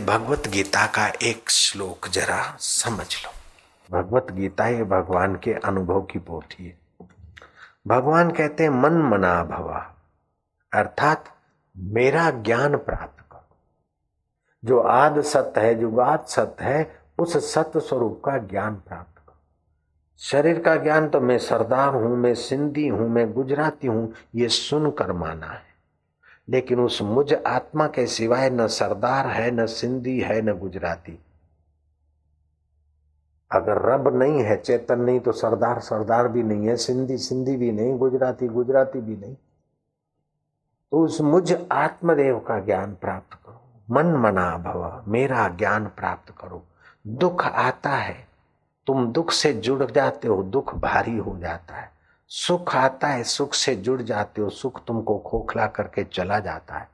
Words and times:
भगवत 0.00 0.42
गीता 0.48 0.86
का 0.86 1.08
एक 1.22 1.50
श्लोक 1.50 2.08
जरा 2.08 2.56
समझ 2.58 3.24
लो। 3.24 3.30
भगवत 3.98 4.26
गीता 4.32 4.66
ये 4.66 4.84
भगवान 4.84 5.36
के 5.36 5.52
अनुभव 5.52 6.02
की 6.02 6.18
पोथी 6.18 6.66
है। 6.66 6.78
भगवान 7.86 8.30
कहते 8.30 8.62
हैं, 8.62 8.70
मन 8.70 8.92
मना 8.92 9.44
भवा। 9.44 9.94
अर्थात, 10.72 11.24
मेरा 11.76 12.30
ज्ञान 12.30 12.76
प्राप्त 12.76 13.24
करो। 13.32 13.56
जो 14.64 14.80
आद 14.80 15.20
सत्य 15.20 15.60
है 15.60 15.74
जो 15.74 16.00
आद 16.00 16.20
सत्य 16.20 16.64
है, 16.64 16.98
उस 17.18 17.54
सत्य 17.54 17.80
स्वरूप 17.80 18.22
का 18.24 18.38
ज्ञान 18.38 18.74
प्राप्त 18.74 19.18
करो। 19.18 19.34
शरीर 20.18 20.62
का 20.62 20.76
ज्ञान 20.76 21.08
तो 21.08 21.20
मैं 21.20 21.38
सरदार 21.38 21.94
हूँ, 21.94 22.16
मैं 22.16 22.34
सिंधी 22.34 22.88
हूँ, 22.88 23.08
मैं 23.08 23.32
गुजराती 23.32 23.86
हूँ, 23.86 24.14
ये 24.34 24.48
सुनकर 24.48 25.12
माना 25.12 25.46
है। 25.46 25.73
लेकिन 26.48 26.80
उस 26.80 27.02
मुझ 27.02 27.34
आत्मा 27.34 27.86
के 27.86 28.06
सिवाय 28.06 28.50
न 28.50 28.66
सरदार 28.66 29.26
है, 29.26 29.50
न 29.50 29.66
सिंधी 29.66 30.20
है, 30.20 30.42
न 30.42 30.58
गुजराती। 30.58 31.18
अगर 33.52 33.82
रब 33.82 34.16
नहीं 34.16 34.42
है, 34.42 34.56
चेतन 34.56 35.00
नहीं 35.00 35.20
तो 35.20 35.32
सरदार 35.32 35.80
सरदार 35.80 36.28
भी 36.28 36.42
नहीं 36.42 36.66
है, 36.66 36.76
सिंधी 36.76 37.18
सिंधी 37.18 37.56
भी 37.56 37.72
नहीं, 37.72 37.98
गुजराती 37.98 38.48
गुजराती 38.48 39.00
भी 39.00 39.16
नहीं। 39.16 39.34
तो 40.90 41.04
उस 41.04 41.20
मुझ 41.20 41.54
आत्मदेव 41.72 42.38
का 42.38 42.58
ज्ञान 42.58 42.94
प्राप्त 42.94 43.34
करो। 43.34 43.60
मन 43.90 44.06
मना 44.06 44.58
भव, 44.58 45.04
मेरा 45.08 45.48
ज्ञान 45.48 45.86
प्राप्त 45.86 46.34
करो। 46.40 46.62
दुख 47.06 47.44
आता 47.46 47.90
है, 47.90 48.28
तुम 48.86 49.12
दुख 49.12 49.30
से 49.30 49.52
जुड़ 49.52 49.84
जाते 49.84 50.28
हो, 50.28 50.42
दुख 50.42 50.74
भारी 50.74 51.18
हो 51.18 51.38
जाता 51.38 51.74
है। 51.74 51.93
सुख 52.36 52.76
आता 52.76 53.08
है, 53.08 53.24
सुख 53.24 53.54
से 53.54 53.74
जुड़ 53.76 54.02
जाते 54.02 54.42
हो, 54.42 54.48
सुख 54.48 54.84
तुमको 54.86 55.18
खोखला 55.18 55.66
करके 55.66 56.04
चला 56.04 56.38
जाता 56.38 56.78
है। 56.78 56.88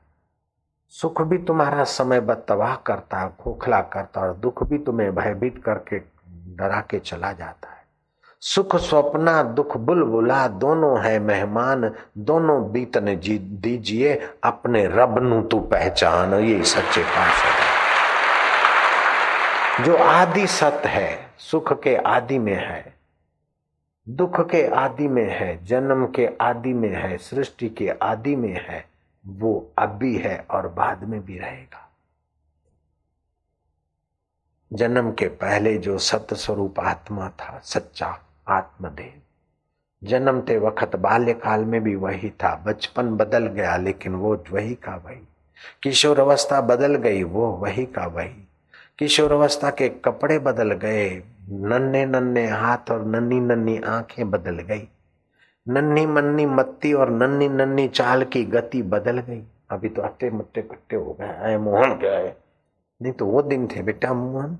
सुख 0.89 1.21
भी 1.21 1.37
तुम्हारा 1.37 1.83
समय 1.83 2.19
बतवाह 2.19 2.75
करता 2.75 3.17
है, 3.17 3.31
खोखला 3.39 3.81
करता 3.81 4.21
है, 4.21 4.27
और 4.27 4.33
दुख 4.35 4.63
भी 4.63 4.77
तुम्हें 4.77 5.15
भयभीत 5.15 5.63
करके 5.65 5.99
डरा 6.29 6.81
के 6.81 6.99
चला 6.99 7.31
जाता 7.31 7.69
है। 7.69 7.85
सुख 8.41 8.75
स्वप्ना, 8.75 9.43
दुख 9.43 9.77
बुलबुला, 9.77 10.47
दोनों 10.47 11.01
है 11.01 11.19
मेहमान, 11.19 11.95
दोनों 12.17 12.71
बीतने 12.71 13.15
जी, 13.15 13.37
दीजिए, 13.37 14.29
अपने 14.43 14.87
रब 14.87 15.19
नु 15.19 15.41
तू 15.41 15.59
पहचान, 15.59 16.33
ये 16.33 16.63
सच्चे 16.63 17.03
पास 17.03 17.43
है 17.43 17.81
जो 19.85 19.97
आदि 19.97 20.47
सत्य 20.47 20.89
है, 20.89 21.25
सुख 21.37 21.81
के 21.81 21.95
आदि 21.95 22.39
में 22.39 22.55
है 22.55 23.00
दुख 24.15 24.49
के 24.49 24.67
आदि 24.67 25.07
में 25.07 25.29
है, 25.29 25.65
जन्म 25.65 26.07
के 26.07 26.29
आदि 26.41 26.73
में 26.73 26.95
है, 26.95 27.17
सृष्टि 27.17 27.69
के 27.69 27.89
आदि 27.89 28.35
में 28.35 28.65
है, 28.67 28.85
वो 29.27 29.71
अब 29.77 29.89
भी 29.89 30.17
है 30.17 30.45
और 30.51 30.67
बाद 30.67 31.03
में 31.03 31.25
भी 31.25 31.39
रहेगा। 31.39 31.91
जन्म 34.73 35.11
के 35.11 35.27
पहले 35.27 35.77
जो 35.77 35.97
सत्य 35.97 36.35
स्वरूप 36.35 36.79
आत्मा 36.79 37.29
था, 37.29 37.61
सच्चा 37.63 38.19
आत्मदेव। 38.47 39.21
जन्मते 40.03 40.57
वक्त 40.57 40.95
बाल्यकाल 40.95 41.65
में 41.65 41.83
भी 41.83 41.95
वही 41.95 42.29
था, 42.29 42.63
बचपन 42.67 43.15
बदल 43.15 43.47
गया, 43.47 43.77
लेकिन 43.77 44.15
वो 44.15 44.43
वही 44.51 44.75
का 44.75 44.95
वही। 44.95 45.27
किशोर 45.83 46.19
अवस्था 46.19 46.61
बदल 46.61 46.95
गई, 46.95 47.23
वो 47.23 47.47
वही 47.47 47.85
का 47.85 48.05
वही। 48.05 48.47
किशोर 48.97 49.31
अवस्था 49.31 49.71
के 49.71 49.89
कपड़े 49.89 50.39
बदल 50.39 50.71
गए 50.73 51.23
नन्हे 51.49 52.05
नन्हे 52.05 52.47
हाथ 52.47 52.91
और 52.91 53.05
नन्ही 53.05 53.39
नन्ही 53.39 53.81
आँखें 53.81 54.31
बदल 54.31 54.55
गई। 54.55 54.87
नन्ही 55.67 56.05
मन्नी 56.05 56.45
मत्ती 56.45 56.93
और 56.93 57.09
नन्ही 57.09 57.49
नन्ही 57.49 57.87
चाल 57.87 58.23
की 58.23 58.43
गति 58.43 58.81
बदल 58.83 59.19
गई। 59.19 59.43
अभी 59.69 59.89
तो 59.89 60.01
अट्टे 60.01 60.29
मट्टे 60.29 60.61
कट्टे 60.61 60.95
हो 60.95 61.17
गए 61.19 61.27
आए 61.27 61.57
मोहन 61.57 61.97
क्या 61.99 62.13
है? 62.13 62.37
नहीं 63.01 63.13
तो 63.13 63.25
वो 63.25 63.41
दिन 63.41 63.67
थे 63.67 63.81
बेटा 63.81 64.13
मोहन। 64.13 64.57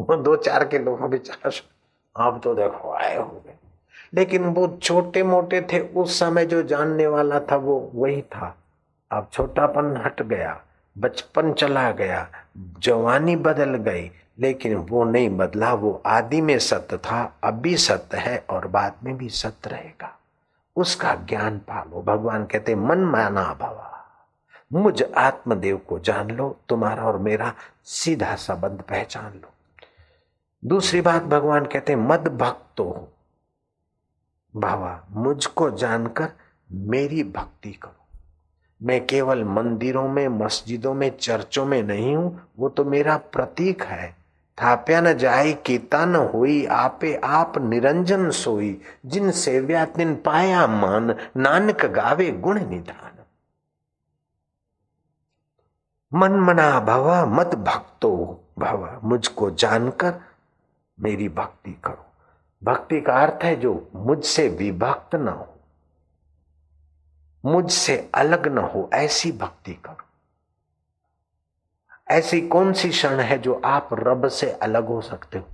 वो 0.00 0.16
दो 0.16 0.36
चार 0.36 0.64
के 0.64 0.78
लोग 0.78 1.10
बेचारा 1.10 1.50
अब 2.26 2.40
तो 2.44 2.54
देखो, 2.54 2.92
आए 2.92 3.16
हो 3.16 3.42
गए। 3.46 3.54
लेकिन 4.14 4.44
वो 4.44 4.78
छोटे 4.82 5.22
मोटे 5.22 5.60
थे, 5.60 5.80
उस 5.80 6.18
समय 6.20 6.46
जो 6.46 6.62
जानने 6.62 7.06
वाला 7.06 7.40
था 7.40 7.56
वो 7.56 7.90
वही 7.94 8.22
था। 8.22 8.56
अब 9.10 9.28
छोटापन 9.32 10.02
हट 10.06 10.22
गया। 10.22 10.60
बचपन 10.98 11.52
चला 11.52 11.90
गया, 11.90 12.28
जवानी 12.56 13.36
बदल 13.36 13.74
गई, 13.74 14.10
लेकिन 14.38 14.76
वो 14.76 15.04
नहीं 15.04 15.30
बदला। 15.30 15.74
वो 15.74 16.02
आदि 16.06 16.40
में 16.40 16.58
सत्य 16.58 16.96
था, 16.96 17.36
अब 17.44 17.54
भी 17.54 17.76
सत्य 17.76 18.18
है 18.18 18.44
और 18.50 18.66
बाद 18.66 18.94
में 19.04 19.16
भी 19.16 19.28
सत्य 19.28 19.70
रहेगा। 19.70 20.18
उसका 20.76 21.14
ज्ञान 21.14 21.58
पालो। 21.58 22.02
भगवान 22.02 22.44
कहते, 22.44 22.74
मन 22.74 22.98
माना 22.98 23.54
भवा। 23.54 23.88
मुझ 24.72 25.02
आत्मदेव 25.02 25.76
को 25.76 25.98
जान 25.98 26.30
लो, 26.30 26.60
तुम्हारा 26.68 27.04
और 27.04 27.18
मेरा 27.18 27.54
सीधा 27.84 28.34
संबंध 28.34 28.82
पहचान 28.82 29.32
लो। 29.32 29.52
दूसरी 30.64 31.00
बात, 31.00 31.22
भगवान 31.22 31.66
कहते, 31.66 31.96
मद 31.96 32.28
भक्तो 32.28 33.12
भावा, 34.56 35.04
मुझको 35.10 35.70
जानकर 35.70 36.28
मेरी 36.72 37.24
भक्ति 37.24 37.72
करो। 37.72 38.01
मैं 38.82 39.06
केवल 39.06 39.44
मंदिरों 39.44 40.08
में, 40.08 40.28
मस्जिदों 40.28 40.94
में, 40.94 41.16
चर्चों 41.16 41.66
में 41.66 41.82
नहीं 41.82 42.16
हूँ, 42.16 42.48
वो 42.58 42.68
तो 42.68 42.84
मेरा 42.84 43.16
प्रतीक 43.16 43.82
है। 43.82 44.16
थाप्या 44.62 45.00
न 45.00 45.14
जाए, 45.14 45.52
कीता 45.52 46.04
न 46.04 46.16
हुई, 46.16 46.66
आपे 46.66 47.20
आप 47.24 47.58
निरंजन 47.58 48.30
सोई, 48.30 48.80
जिन 49.06 49.30
सेव्या 49.30 49.84
तिन 49.84 50.14
पाया 50.14 50.66
मान, 50.66 51.14
नानक 51.36 51.84
गावे 51.84 52.30
गुण 52.30 52.68
निधान। 52.68 53.24
मन 56.14 56.32
मना 56.32 56.80
भवा, 56.80 57.26
मत 57.26 57.54
भक्तो 57.54 58.40
भवा, 58.58 59.00
मुझको 59.04 59.50
जानकर 59.50 60.14
मेरी 61.00 61.28
भक्ति 61.28 61.80
करो। 61.84 62.06
भक्ति 62.64 63.00
का 63.00 63.12
अर्थ 63.12 63.44
है 63.44 63.56
जो 63.56 63.88
मुझसे 63.96 64.48
विभक्त 64.48 65.14
ना 65.14 65.30
हो। 65.30 65.51
मुझसे 67.44 68.10
अलग 68.14 68.46
न 68.48 68.58
हो, 68.58 68.90
ऐसी 68.94 69.32
भक्ति 69.32 69.74
करो। 69.74 69.96
ऐसी 72.10 72.40
कौन 72.40 72.72
सी 72.72 72.90
क्षण 72.90 73.20
है 73.20 73.38
जो 73.38 73.60
आप 73.64 73.88
रब 73.92 74.28
से 74.28 74.52
अलग 74.52 74.86
हो 74.86 75.00
सकते 75.00 75.38
हो? 75.38 75.44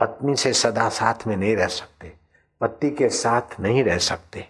पत्नी 0.00 0.36
से 0.36 0.52
सदा 0.52 0.88
साथ 0.88 1.26
में 1.26 1.36
नहीं 1.36 1.56
रह 1.56 1.66
सकते, 1.66 2.12
पति 2.60 2.90
के 2.90 3.08
साथ 3.08 3.60
नहीं 3.60 3.84
रह 3.84 3.98
सकते। 3.98 4.48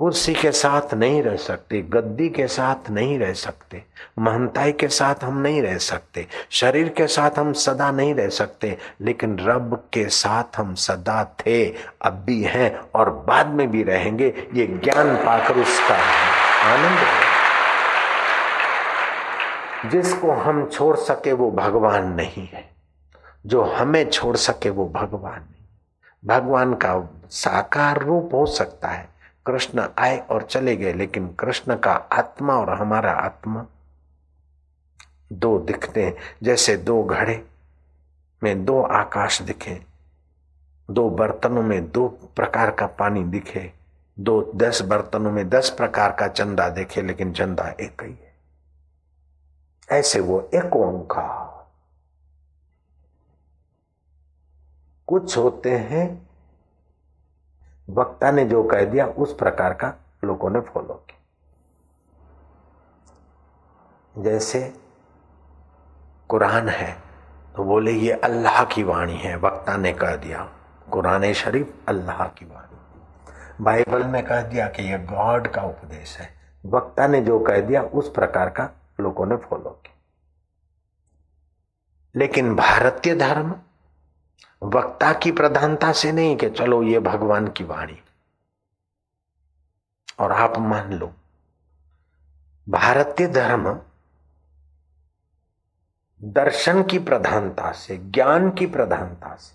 कुर्सी 0.00 0.34
के 0.34 0.52
साथ 0.52 0.94
नहीं 0.94 1.22
रह 1.22 1.36
सकते, 1.36 1.82
गद्दी 1.82 2.28
के 2.28 2.46
साथ 2.46 2.90
नहीं 2.90 3.18
रह 3.18 3.32
सकते, 3.32 3.82
महंताई 4.18 4.72
के 4.72 4.88
साथ 4.88 5.14
हम 5.24 5.38
नहीं 5.38 5.62
रह 5.62 5.78
सकते, 5.78 6.26
शरीर 6.50 6.88
के 6.88 7.06
साथ 7.06 7.30
हम 7.38 7.52
सदा 7.52 7.90
नहीं 7.90 8.14
रह 8.14 8.28
सकते, 8.28 8.78
लेकिन 9.00 9.38
रब 9.40 9.84
के 9.92 10.08
साथ 10.08 10.44
हम 10.56 10.74
सदा 10.74 11.24
थे, 11.24 11.68
अब 12.02 12.22
भी 12.26 12.42
हैं 12.42 12.80
और 12.94 13.10
बाद 13.10 13.46
में 13.46 13.70
भी 13.70 13.82
रहेंगे, 13.82 14.48
ये 14.54 14.66
ज्ञान 14.66 15.16
पाकर 15.16 15.56
उसका 15.56 15.94
आनंद 16.62 16.98
है। 16.98 17.30
जिसको 19.90 20.32
हम 20.32 20.66
छोड़ 20.66 20.96
सके 20.96 21.32
वो 21.32 21.50
भगवान 21.50 22.12
नहीं 22.12 22.48
है, 22.48 22.70
जो 23.46 23.62
हमें 23.62 24.10
छोड़ 24.10 24.36
सके 24.36 24.70
वो 24.70 24.88
भगवान 24.88 25.40
नहीं। 25.40 25.66
भगवान 26.24 26.74
का 26.74 27.10
साकार 27.30 28.02
रूप 28.02 28.30
हो 28.34 28.46
सकता 28.46 28.88
है 28.88 29.09
कृष्ण 29.50 29.88
आए 29.98 30.18
और 30.18 30.42
चले 30.42 30.76
गए, 30.76 30.92
लेकिन 30.92 31.28
कृष्ण 31.28 31.76
का 31.76 31.92
आत्मा 31.92 32.54
और 32.54 32.70
हमारा 32.70 33.12
आत्मा 33.12 33.66
दो 35.32 35.58
दिखते 35.58 36.04
हैं, 36.04 36.16
जैसे 36.42 36.76
दो 36.76 37.02
घड़े 37.02 37.46
में 38.42 38.64
दो 38.64 38.82
आकाश 38.82 39.42
दिखे, 39.42 39.82
दो 40.90 41.10
बर्तनों 41.10 41.62
में 41.62 41.90
दो 41.90 42.08
प्रकार 42.08 42.70
का 42.70 42.86
पानी 42.86 43.24
दिखे, 43.24 43.72
दो 44.18 44.52
दस 44.56 44.82
बर्तनों 44.82 45.32
में 45.32 45.48
दस 45.48 45.70
प्रकार 45.70 46.12
का 46.12 46.28
चंदा 46.28 46.68
देखे, 46.68 47.02
लेकिन 47.02 47.32
चंदा 47.32 47.68
एक 47.68 48.02
ही 48.02 48.12
है। 48.12 48.34
ऐसे 49.98 50.20
वो 50.20 50.50
एक 50.54 50.76
ओंकार। 50.76 51.68
कुछ 55.06 55.36
होते 55.38 55.70
हैं 55.70 56.29
वक्ता 57.90 58.30
ने 58.30 58.44
जो 58.44 58.62
कह 58.62 58.84
दिया, 58.84 59.06
उस 59.06 59.34
प्रकार 59.34 59.72
का 59.72 59.92
लोगों 60.24 60.50
ने 60.50 60.60
फॉलो 60.60 60.94
किया। 60.94 61.20
जैसे 64.22 64.74
कुरान 66.28 66.68
है 66.68 67.02
तो 67.56 67.64
बोले, 67.64 67.92
ये 67.92 68.12
अल्लाह 68.12 68.64
की 68.64 68.82
वाणी 68.82 69.16
है, 69.16 69.36
वक्ता 69.36 69.76
ने 69.76 69.92
कह 69.92 70.16
दिया। 70.16 70.48
कुरान 70.92 71.32
शरीफ 71.32 71.74
अल्लाह 71.88 72.26
की 72.28 72.44
वाणी। 72.44 72.76
बाइबल 73.60 74.04
में 74.04 74.24
कह 74.24 74.42
दिया 74.42 74.68
कि 74.68 74.82
ये 74.82 74.98
गॉड 74.98 75.48
का 75.48 75.62
उपदेश 75.62 76.18
है। 76.18 76.28
वक्ता 76.66 77.06
ने 77.06 77.20
जो 77.20 77.38
कह 77.38 77.60
दिया, 77.60 77.82
उस 77.82 78.10
प्रकार 78.10 78.48
का 78.48 78.70
लोगों 79.00 79.26
ने 79.26 79.36
फॉलो 79.36 79.70
किया। 79.70 79.96
लेकिन 82.16 82.56
भारतीय 82.56 83.14
धर्म 83.14 83.54
वक्ता 84.62 85.12
की 85.12 85.32
प्रधानता 85.32 85.92
से 85.92 86.12
नहीं 86.12 86.36
कि 86.36 86.50
चलो 86.50 86.82
ये 86.82 86.98
भगवान 87.00 87.48
की 87.48 87.64
वाणी। 87.64 88.02
और 90.18 90.32
आप 90.32 90.58
मान 90.58 90.92
लो, 90.92 91.12
भारतीय 92.68 93.26
धर्म 93.26 93.80
दर्शन 96.22 96.82
की 96.82 96.98
प्रधानता 96.98 97.70
से, 97.72 97.96
ज्ञान 97.96 98.50
की 98.50 98.66
प्रधानता 98.66 99.34
से, 99.34 99.54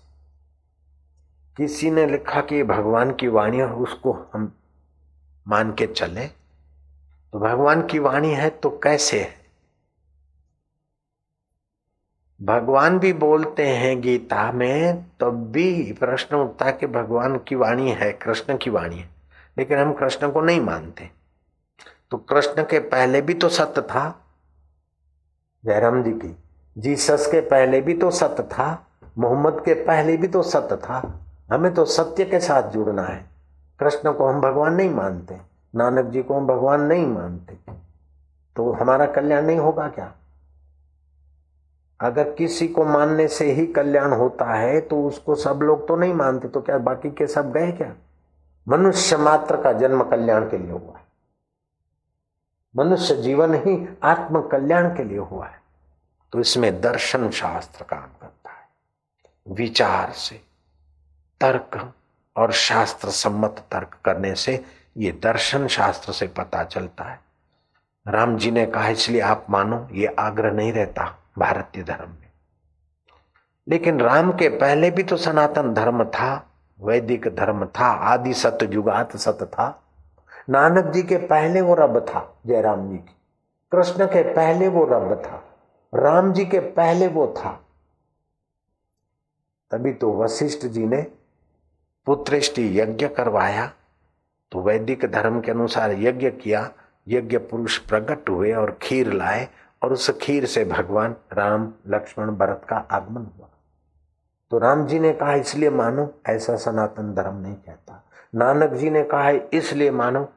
किसी 1.56 1.90
ने 1.90 2.06
लिखा 2.06 2.40
कि 2.40 2.62
भगवान 2.62 3.12
की 3.12 3.28
वाणी 3.28 3.58
है, 3.58 3.66
उसको 3.66 4.12
हम 4.34 4.52
मान 5.48 5.72
के 5.72 5.86
चले 5.86 6.26
तो 6.26 7.40
भगवान 7.40 7.86
की 7.86 7.98
वाणी 7.98 8.32
है 8.34 8.50
तो 8.50 8.70
कैसे 8.70 9.20
है? 9.20 9.45
भगवान 12.42 12.98
भी 12.98 13.12
बोलते 13.12 13.66
हैं 13.66 14.00
गीता 14.00 14.52
में, 14.52 15.06
तब 15.20 15.46
भी 15.50 15.96
प्रश्न 16.00 16.36
उठता 16.36 16.70
कि 16.70 16.86
भगवान 16.86 17.38
की 17.38 17.54
वाणी 17.54 17.90
है, 17.90 18.12
कृष्ण 18.12 18.56
की 18.56 18.70
वाणी 18.70 18.96
है। 18.96 19.08
लेकिन 19.58 19.78
हम 19.78 19.92
कृष्ण 19.92 20.30
को 20.30 20.40
नहीं 20.40 20.60
मानते। 20.60 21.10
तो 22.10 22.16
कृष्ण 22.16 22.62
के 22.62 22.78
पहले 22.78 23.22
भी 23.22 23.34
तो 23.34 23.48
सत्य 23.48 23.82
था। 23.82 24.20
जयराम 25.64 26.02
जी 26.02 26.10
की, 26.10 26.36
जीसस 26.78 27.26
के 27.26 27.40
पहले 27.40 27.80
भी 27.80 27.94
तो 27.94 28.10
सत्य 28.10 28.42
था। 28.42 28.86
मोहम्मद 29.18 29.62
के 29.64 29.74
पहले 29.74 30.16
भी 30.16 30.28
तो 30.28 30.42
सत्य 30.42 30.76
था। 30.76 31.20
हमें 31.52 31.74
तो 31.74 31.84
सत्य 31.84 32.24
के 32.24 32.40
साथ 32.40 32.62
जुड़ना 32.62 33.02
है। 33.02 33.26
कृष्ण 33.80 34.12
को 34.12 34.26
हम 34.26 34.40
भगवान 34.40 34.74
नहीं 34.74 34.90
मानते। 34.90 35.38
नानक 35.74 36.04
जी 36.04 36.22
को 36.22 36.34
हम 36.34 36.46
भगवान 36.46 36.80
नहीं 36.80 37.06
मानते। 37.06 37.72
तो 38.56 38.72
हमारा 38.72 39.06
कल्याण 39.06 39.42
नहीं 39.42 39.58
होगा 39.58 39.88
क्या? 39.88 40.12
अगर 42.00 42.32
किसी 42.32 42.68
को 42.68 42.84
मानने 42.84 43.28
से 43.28 43.50
ही 43.52 43.66
कल्याण 43.66 44.12
होता 44.12 44.52
है 44.54 44.80
तो 44.80 45.02
उसको 45.04 45.34
सब 45.34 45.60
लोग 45.62 45.88
तो 45.88 45.96
नहीं 45.96 46.14
मानते 46.14 46.48
तो 46.48 46.60
क्या 46.60 46.78
बाकी 46.78 47.10
के 47.10 47.26
सब 47.26 47.52
गए 47.52 47.72
क्या? 47.72 47.94
मनुष्य 48.68 49.16
मात्र 49.16 49.62
का 49.62 49.72
जन्म 49.72 50.02
कल्याण 50.02 50.50
के 50.50 50.58
लिए 50.58 50.70
हुआ 50.70 50.98
है। 50.98 51.04
मनुष्य 52.76 53.14
जीवन 53.14 53.54
ही 53.54 53.88
आत्म 54.02 54.42
कल्याण 54.42 54.96
के 54.96 55.04
लिए 55.04 55.18
हुआ 55.18 55.46
है। 55.46 55.60
तो 56.32 56.40
इसमें 56.40 56.80
दर्शन 56.80 57.30
शास्त्र 57.30 57.84
काम 57.84 58.08
करता 58.20 58.50
है। 58.50 58.68
विचार 59.48 60.12
से, 60.12 60.40
तर्क 61.40 61.92
और 62.36 62.52
शास्त्र 62.52 63.08
सम्मत 63.08 63.64
तर्क 63.72 63.98
करने 64.04 64.34
से 64.34 64.64
ये 64.96 65.12
दर्शन 65.12 65.66
शास्त्र 65.66 66.12
से 66.12 66.26
पता 66.26 66.64
चलता 66.64 67.04
है। 67.04 67.20
राम 68.08 68.36
जी 68.36 68.50
ने 68.50 68.66
कहा, 68.66 68.88
इसलिए 68.88 69.20
आप 69.20 69.46
मानो, 69.50 69.88
ये 69.92 70.06
आग्रह 70.06 70.52
नहीं 70.52 70.72
रहता। 70.72 71.18
भारतीय 71.38 71.82
धर्म 71.82 72.10
में। 72.10 72.30
लेकिन 73.68 74.00
राम 74.00 74.32
के 74.32 74.48
पहले 74.48 74.90
भी 74.90 75.02
तो 75.02 75.16
सनातन 75.16 75.72
धर्म 75.74 76.04
था, 76.04 76.50
वैदिक 76.80 77.34
धर्म 77.36 77.64
था, 77.66 77.86
आदि 77.86 78.34
सत्य 78.34 78.66
जुगात 78.66 79.16
सत्य 79.16 79.46
था। 79.46 79.82
नानक 80.50 80.84
जी 80.84 81.02
के 81.02 81.16
पहले 81.16 81.60
वो 81.60 81.74
रब 81.74 81.98
था, 82.00 82.36
जयराम 82.46 82.88
जी 82.88 82.96
की। 82.96 83.16
कृष्ण 83.72 84.06
के 84.06 84.22
पहले 84.34 84.68
वो 84.68 84.84
रब 84.84 85.22
था, 85.26 85.42
राम 85.94 86.32
जी 86.32 86.44
के 86.44 86.58
पहले 86.58 87.08
वो 87.08 87.26
था। 87.38 87.60
तभी 89.70 89.92
तो 89.92 90.12
वशिष्ठ 90.12 90.66
जी 90.66 90.86
ने 90.86 91.02
पुत्रेष्टि 92.06 92.80
यज्ञ 92.80 93.08
करवाया 93.08 93.70
तो 94.52 94.60
वैदिक 94.60 95.04
धर्म 95.04 95.40
के 95.40 95.50
अनुसार 95.50 95.92
यज्ञ 95.92 96.30
किया, 96.30 96.70
यज्ञ 97.08 97.38
पुरुष 97.38 97.78
प्रकट 97.78 98.28
हुए 98.30 98.52
और 98.52 98.78
खीर 98.82 99.12
लाए 99.12 99.48
और 99.82 99.92
उस 99.92 100.10
खीर 100.20 100.46
से 100.46 100.64
भगवान 100.64 101.14
राम, 101.32 101.72
लक्ष्मण, 101.88 102.30
भरत 102.30 102.62
का 102.68 102.76
आगमन 102.76 103.26
हुआ। 103.28 103.48
तो 104.50 104.58
राम 104.58 104.86
जी 104.86 104.98
ने 104.98 105.12
कहा, 105.12 105.34
इसलिए 105.34 105.70
मानो, 105.72 106.08
ऐसा 106.28 106.56
सनातन 106.56 107.14
धर्म 107.14 107.36
नहीं 107.36 107.54
कहता। 107.56 108.02
नानक 108.34 108.72
जी 108.72 108.90
ने 108.90 109.02
कहा 109.04 109.22
है 109.22 109.48
इसलिए 109.52 109.90
मानो, 109.92 110.28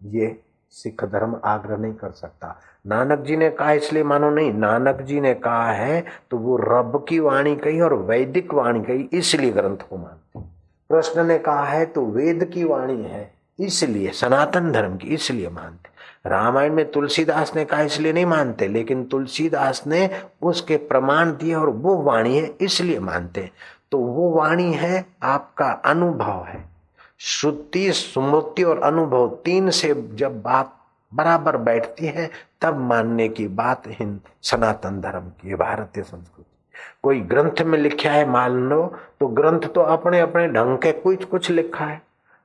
ये 0.00 0.36
सिख 0.74 1.04
धर्म 1.04 1.38
आग्रह 1.44 1.76
नहीं 1.76 1.94
कर 1.94 2.10
सकता। 2.12 2.60
नानक 2.86 3.18
जी 3.18 3.36
ने 3.36 3.48
कहा, 3.50 3.72
इसलिए 3.72 4.02
मानो, 4.04 4.30
नहीं, 4.30 4.52
नानक 4.54 5.00
जी 5.02 5.20
ने 5.20 5.32
कहा 5.36 5.70
है 5.72 6.04
तो 6.30 6.38
वो 6.38 6.56
रब 6.58 7.04
की 7.08 7.18
वाणी 7.18 7.54
कही 7.56 7.80
और 7.80 7.94
वैदिक 7.94 8.54
वाणी 8.54 8.82
कही, 8.82 9.08
इसलिए 9.12 9.50
ग्रंथ 9.50 9.88
को 9.90 9.96
मानते 9.96 10.40
कृष्ण 10.90 11.24
ने 11.24 11.38
कहा 11.38 11.64
है 11.64 11.84
तो 11.86 12.04
वेद 12.06 12.44
की 12.44 12.64
वाणी 12.64 13.02
है, 13.02 13.30
इसलिए, 13.58 14.10
सनातन 14.12 14.70
धर्म 14.72 14.96
की, 14.96 15.08
इसलिए 15.08 15.48
मानते 15.50 15.90
रामायण 16.24 16.72
में 16.74 16.90
तुलसीदास 16.90 17.54
ने 17.56 17.64
कहा, 17.64 17.82
इसलिए 17.82 18.12
नहीं 18.12 18.26
मानते, 18.26 18.68
लेकिन 18.68 19.04
तुलसीदास 19.04 19.82
ने 19.86 20.08
उसके 20.42 20.76
प्रमाण 20.76 21.30
दिए 21.32 21.54
और 21.54 21.68
वो 21.68 21.96
वाणी 22.02 22.36
है, 22.36 22.50
इसलिए 22.60 22.98
मानते 23.00 23.50
तो 23.92 23.98
वो 23.98 24.30
वाणी 24.30 24.72
है, 24.72 25.04
आपका 25.22 25.70
अनुभव 25.84 26.44
है। 26.48 26.64
श्रुति, 27.20 27.92
स्मृति 27.92 28.62
और 28.62 28.80
अनुभव 28.82 29.28
तीन 29.44 29.70
से 29.70 29.94
जब 30.14 30.42
बात 30.42 30.74
बराबर 31.12 31.56
बैठती 31.56 32.06
है, 32.06 32.28
तब 32.60 32.78
मानने 32.80 33.28
की 33.28 33.46
बात 33.48 33.82
हिंद 33.90 34.20
सनातन 34.42 35.00
धर्म 35.00 35.28
की 35.40 35.54
भारतीय 35.54 36.02
संस्कृति। 36.02 36.44
कोई 37.02 37.20
ग्रंथ 37.22 37.62
में 37.62 37.78
लिखा 37.78 38.10
है, 38.10 38.28
मान 38.28 38.58
लो 38.68 38.82
तो 39.20 39.26
ग्रंथ 39.28 39.68
तो 39.74 39.80
अपने 39.82 40.20
अपने 40.20 40.46
ढंग 40.48 40.76
के 40.78 40.92
कुछ 40.94 41.24
कुछ 41.24 41.50
लिखा 41.50 41.84
है। 41.84 42.00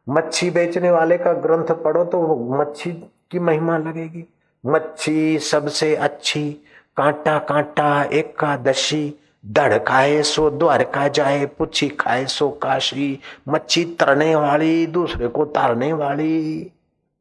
मच्छी 0.08 0.50
बेचने 0.52 0.92
वाले 0.92 1.18
का 1.18 1.34
ग्रंथ 1.34 1.76
पढ़ो 1.84 2.04
तो 2.06 2.22
मच्छी 2.54 2.92
की 3.34 3.40
महिमा 3.40 3.78
लगेगी। 3.78 4.26
मच्छी 4.66 5.40
सबसे 5.40 5.96
अच्छी, 5.96 6.50
कांटा 6.98 7.38
कांटा, 7.40 8.04
एकादशी। 8.04 9.14
दड़ 9.46 9.78
खाए 9.78 10.22
सो 10.22 10.50
द्वारका 10.50 11.08
जाए, 11.08 11.46
पुच्छी 11.46 11.88
खाए 11.90 12.26
सो 12.26 12.50
काशी। 12.50 13.20
मच्छी 13.50 13.84
तरने 14.00 14.36
वाली, 14.36 14.86
दूसरे 14.88 15.28
को 15.28 15.46
तारने 15.46 15.94
वाली। 15.94 16.72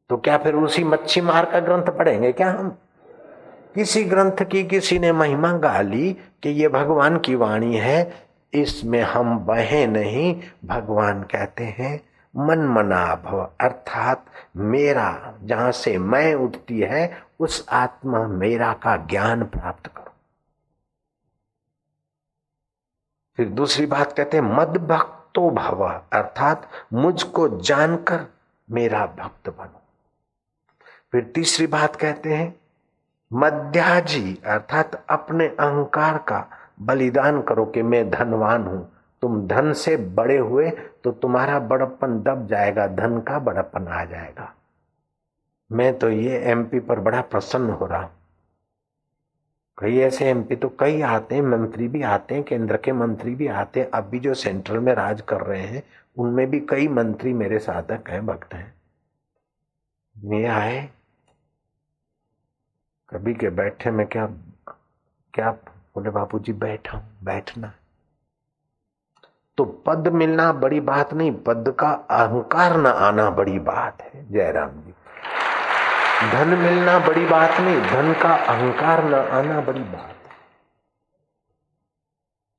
तो 0.09 0.17
क्या 0.17 0.37
फिर 0.37 0.55
उसी 0.55 0.83
मच्छी 0.83 1.21
मार 1.21 1.45
का 1.45 1.59
ग्रंथ 1.59 1.97
पढ़ेंगे 1.97 2.31
क्या 2.31 2.49
हम? 2.51 2.69
किसी 3.75 4.03
ग्रंथ 4.03 4.43
की 4.43 4.63
किसी 4.63 4.99
ने 4.99 5.11
महिमा 5.11 5.51
गाली 5.57 6.11
कि 6.43 6.49
ये 6.49 6.67
भगवान 6.67 7.17
की 7.17 7.35
वाणी 7.35 7.77
है, 7.77 8.13
इसमें 8.53 9.01
हम 9.01 9.37
बहे 9.39 9.85
नहीं, 9.87 10.35
भगवान 10.65 11.21
कहते 11.23 11.63
हैं 11.63 12.01
मन 12.35 12.59
मना 12.59 13.15
भव 13.15 13.51
अर्थात 13.61 14.25
मेरा, 14.55 15.33
जहाँ 15.43 15.71
से 15.71 15.97
मैं 15.97 16.35
उठती 16.35 16.79
है, 16.79 17.23
उस 17.39 17.65
आत्मा 17.69 18.27
मेरा 18.27 18.73
का 18.73 18.97
ज्ञान 18.97 19.43
प्राप्त 19.43 19.87
करो। 19.87 20.13
फिर 23.37 23.49
दूसरी 23.49 23.85
बात 23.85 24.13
कहते 24.13 24.37
हैं 24.37 24.43
मद 24.43 24.77
भक्तो 24.77 25.49
भव, 25.49 26.01
अर्थात 26.13 26.69
मुझको 26.93 27.59
जानकर 27.59 28.25
मेरा 28.71 29.05
भक्त 29.05 29.49
बनो। 29.49 29.81
फिर 31.11 31.31
तीसरी 31.35 31.67
बात 31.67 31.95
कहते 31.95 32.33
हैं, 32.33 32.55
मध्याजी, 33.33 34.41
अर्थात 34.45 35.05
अपने 35.09 35.47
अहंकार 35.47 36.17
का 36.17 36.47
बलिदान 36.79 37.41
करो 37.41 37.65
कि 37.65 37.81
मैं 37.81 38.09
धनवान 38.09 38.63
हूँ। 38.63 38.92
तुम 39.23 39.45
धन 39.47 39.71
से 39.75 39.95
बड़े 40.15 40.37
हुए 40.37 40.69
तो 41.03 41.11
तुम्हारा 41.11 41.59
बड़प्पन 41.61 42.19
दब 42.23 42.47
जाएगा, 42.47 42.87
धन 42.87 43.19
का 43.21 43.39
बड़प्पन 43.39 43.87
आ 43.87 44.03
जाएगा। 44.05 44.53
मैं 45.69 45.97
तो 45.99 46.09
ये 46.09 46.39
एमपी 46.51 46.79
पर 46.79 46.99
बड़ा 46.99 47.21
प्रसन्न 47.23 47.69
हो 47.71 47.85
रहा 47.85 48.09
कई 49.77 49.97
ऐसे 49.99 50.25
एमपी 50.29 50.55
तो 50.55 50.69
कई 50.79 51.01
आते 51.01 51.35
हैं, 51.35 51.41
मंत्री 51.41 51.87
भी 51.87 52.01
आते 52.03 52.35
हैं, 52.35 52.43
केंद्र 52.43 52.77
के 52.77 52.91
मंत्री 52.91 53.35
भी 53.35 53.47
आते 53.49 53.79
हैं। 53.79 53.89
अब 53.89 54.03
भी 54.03 54.19
जो 54.19 54.33
सेंट्रल 54.33 54.79
में 54.79 54.93
राज 54.93 55.21
कर 55.21 55.41
रहे 55.41 55.61
हैं, 55.61 55.83
उनमें 56.17 56.49
भी 56.49 56.59
कई 56.59 56.87
मंत्री 56.87 57.33
मेरे 57.33 57.59
साधक 57.59 58.09
हैं, 58.09 58.25
भक्त 58.25 58.53
हैं। 58.53 58.73
ये 60.15 60.45
आए। 60.47 60.89
कभी 63.09 63.33
के 63.33 63.49
बैठे 63.51 63.91
में 63.91 64.05
क्या 64.07 64.25
क्या 65.33 65.51
बोले 65.51 66.09
बापू 66.09 66.39
जी 66.39 66.53
बैठा 66.53 66.97
हूँ, 66.97 67.03
बैठना 67.23 67.73
तो 69.57 69.65
पद 69.65 70.07
मिलना 70.07 70.51
बड़ी 70.53 70.79
बात 70.79 71.13
नहीं, 71.13 71.31
पद 71.31 71.75
का 71.79 71.89
अहंकार 72.11 72.77
न 72.77 72.87
आना 72.87 73.29
बड़ी 73.29 73.59
बात 73.59 74.01
है। 74.01 74.31
जयराम 74.31 74.69
जी। 74.69 74.93
धन 76.31 76.47
मिलना 76.47 76.99
बड़ी 76.99 77.25
बात 77.25 77.59
नहीं, 77.59 77.81
धन 77.81 78.13
का 78.21 78.33
अहंकार 78.33 79.03
न 79.03 79.13
आना 79.13 79.61
बड़ी 79.61 79.79
बात 79.79 80.01
है। 80.01 80.13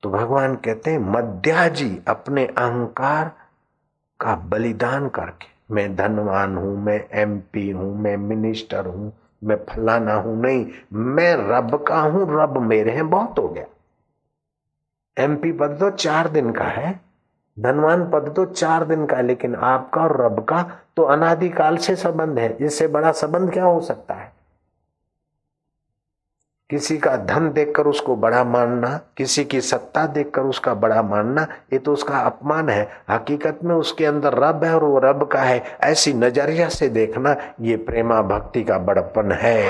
तो 0.03 0.09
भगवान 0.09 0.55
कहते 0.55 0.91
हैं, 0.91 0.99
मध्या 0.99 1.67
जी, 1.67 2.01
अपने 2.07 2.45
अहंकार 2.45 3.31
का 4.19 4.35
बलिदान 4.35 5.09
करके, 5.09 5.73
मैं 5.73 5.95
धनवान 5.95 6.57
हूँ, 6.57 6.77
मैं 6.77 7.07
एमपी 7.11 7.69
हूँ, 7.69 7.99
मैं 7.99 8.17
मिनिस्टर 8.17 8.85
हूँ, 8.85 9.13
मैं 9.43 9.55
फलाना 9.65 10.13
हूँ, 10.13 10.41
नहीं, 10.41 10.65
मैं 10.93 11.35
रब 11.35 11.85
का 11.87 11.99
हूँ, 12.01 12.41
रब 12.41 12.57
मेरे 12.57 12.91
हैं, 12.91 13.09
बहुत 13.09 13.39
हो 13.39 13.47
गया। 13.47 13.65
एमपी 15.17 15.51
पद 15.51 15.77
तो 15.79 15.89
चार 15.91 16.27
दिन 16.27 16.51
का 16.51 16.63
है, 16.65 16.99
धनवान 17.57 18.03
पद 18.11 18.33
तो 18.35 18.45
चार 18.45 18.85
दिन 18.85 19.05
का 19.05 19.17
है, 19.17 19.23
लेकिन 19.23 19.55
आपका 19.55 20.01
और 20.01 20.21
रब 20.21 20.39
का 20.45 20.61
तो 20.97 21.03
अनादिकाल 21.05 21.77
से 21.77 21.95
संबंध 21.95 22.39
है। 22.39 22.55
इससे 22.57 22.87
बड़ा 22.87 23.11
संबंध 23.13 23.51
क्या 23.53 23.63
हो 23.63 23.79
सकता 23.81 24.13
है? 24.13 24.33
किसी 26.69 26.97
का 26.97 27.15
धन 27.17 27.51
देखकर 27.51 27.87
उसको 27.87 28.15
बड़ा 28.15 28.43
मानना, 28.43 28.89
किसी 29.17 29.43
की 29.45 29.61
सत्ता 29.61 30.05
देखकर 30.07 30.41
उसका 30.43 30.73
बड़ा 30.75 31.01
मानना, 31.03 31.41
ये 31.73 31.79
तो 31.79 31.93
उसका 31.93 32.19
अपमान 32.19 32.69
है। 32.69 32.87
हकीकत 33.09 33.59
में 33.63 33.75
उसके 33.75 34.05
अंदर 34.05 34.33
रब 34.39 34.63
है 34.63 34.73
और 34.75 34.83
वो 34.83 34.99
रब 34.99 35.23
का 35.23 35.41
है। 35.41 35.63
ऐसी 35.83 36.13
नज़रिया 36.15 36.69
से 36.69 36.89
देखना, 36.89 37.35
ये 37.61 37.75
प्रेमा 37.79 38.21
भक्ति 38.23 38.63
का 38.63 38.77
बड़पन 38.79 39.31
है। 39.33 39.61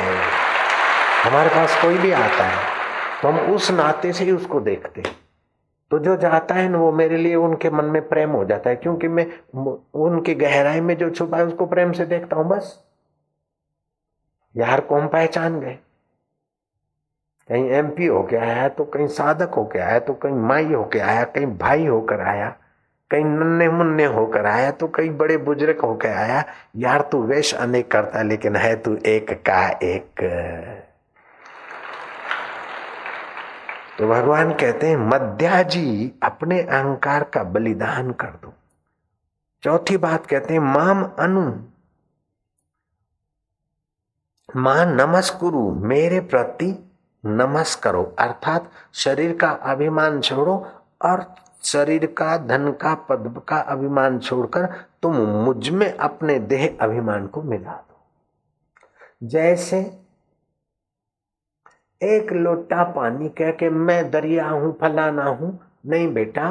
हमारे 1.23 1.49
पास 1.49 1.81
कोई 1.81 1.97
भी 1.97 2.11
आता 2.13 2.43
है 2.43 2.73
तो 3.21 3.27
हम 3.27 3.53
उस 3.53 3.69
नाते 3.71 4.11
से 4.13 4.23
ही 4.23 4.31
उसको 4.31 4.59
देखते 4.61 5.03
तो 5.91 5.99
जो 5.99 6.15
जाता 6.17 6.55
है 6.55 6.67
ना, 6.69 6.77
वो 6.77 6.91
मेरे 6.91 7.17
लिए 7.17 7.35
उनके 7.35 7.69
मन 7.69 7.85
में 7.85 8.07
प्रेम 8.07 8.31
हो 8.31 8.43
जाता 8.45 8.69
है, 8.69 8.75
क्योंकि 8.75 9.07
मैं 9.07 9.25
उनकी 9.95 10.33
गहराई 10.35 10.81
में 10.81 10.95
जो 10.97 11.09
छुपा 11.09 11.37
है, 11.37 11.45
उसको 11.45 11.65
प्रेम 11.65 11.91
से 11.91 12.05
देखता 12.05 12.35
हूँ, 12.35 12.47
बस। 12.49 12.79
यार 14.55 14.81
को 14.81 14.95
हम 14.95 15.07
पहचान 15.07 15.59
गए? 15.59 15.77
कहीं 17.49 17.69
एमपी 17.71 18.05
होके 18.05 18.35
आया 18.37 18.67
तो 18.69 18.83
कहीं 18.85 19.07
साधक 19.07 19.53
होके 19.53 19.79
आया 19.79 19.99
तो 19.99 20.13
कहीं 20.13 20.33
माई 20.47 20.65
होके 20.65 20.99
आया, 20.99 21.23
कहीं 21.25 21.47
भाई 21.57 21.85
होकर 21.85 22.21
आया, 22.21 22.49
कहीं 23.11 23.25
नन्हे 23.25 23.67
मुन्ने 23.69 24.05
होकर 24.05 24.45
आया 24.45 24.71
तो 24.71 24.87
कहीं 24.87 25.09
बड़े 25.17 25.37
बुज़ुर्ग 25.39 25.79
होकर 25.79 26.09
आया। 26.09 26.43
यार, 26.75 27.01
तू 27.01 27.21
वेश 27.23 27.53
अनेक 27.55 27.91
करता, 27.91 28.21
लेकिन 28.23 28.55
है 28.55 28.75
तू 28.75 28.95
एक 29.07 29.31
का 29.45 29.67
एक। 29.83 30.21
तो 33.99 34.07
भगवान 34.07 34.51
कहते 34.51 34.87
हैं 34.87 34.97
मध्या 34.97 35.61
जी 35.63 36.11
अपने 36.23 36.61
अहंकार 36.61 37.23
का 37.23 37.43
बलिदान 37.43 38.11
कर 38.11 38.27
दो। 38.27 38.53
चौथी 39.63 39.97
बात 39.97 40.25
कहते 40.25 40.53
हैं, 40.53 40.61
माम 40.61 41.03
अनु, 41.19 41.51
माँ 44.49 44.85
नमस्कुरु, 44.85 45.71
मेरे 45.71 46.19
प्रति 46.19 46.67
नमस 47.23 47.75
करो 47.75 48.03
अर्थात 48.19 48.69
शरीर 48.93 49.35
का 49.37 49.49
अभिमान 49.49 50.19
छोड़ो 50.21 50.55
और 51.01 51.25
शरीर 51.63 52.05
का, 52.05 52.37
धन 52.37 52.71
का, 52.71 52.93
पद 52.95 53.41
का 53.47 53.57
अभिमान 53.57 54.19
छोड़कर 54.19 54.65
तुम 55.01 55.15
मुझमें 55.45 55.91
अपने 55.93 56.39
देह 56.39 56.77
अभिमान 56.81 57.27
को 57.27 57.41
मिला 57.41 57.71
दो। 57.71 59.27
जैसे 59.27 59.81
एक 62.07 62.31
लोटा 62.33 62.83
पानी 62.91 63.29
कह 63.29 63.51
के, 63.51 63.69
मैं 63.69 64.09
दरिया 64.11 64.49
हूँ, 64.49 64.77
फलाना 64.81 65.23
हूँ। 65.23 65.59
नहीं 65.85 66.13
बेटा, 66.13 66.49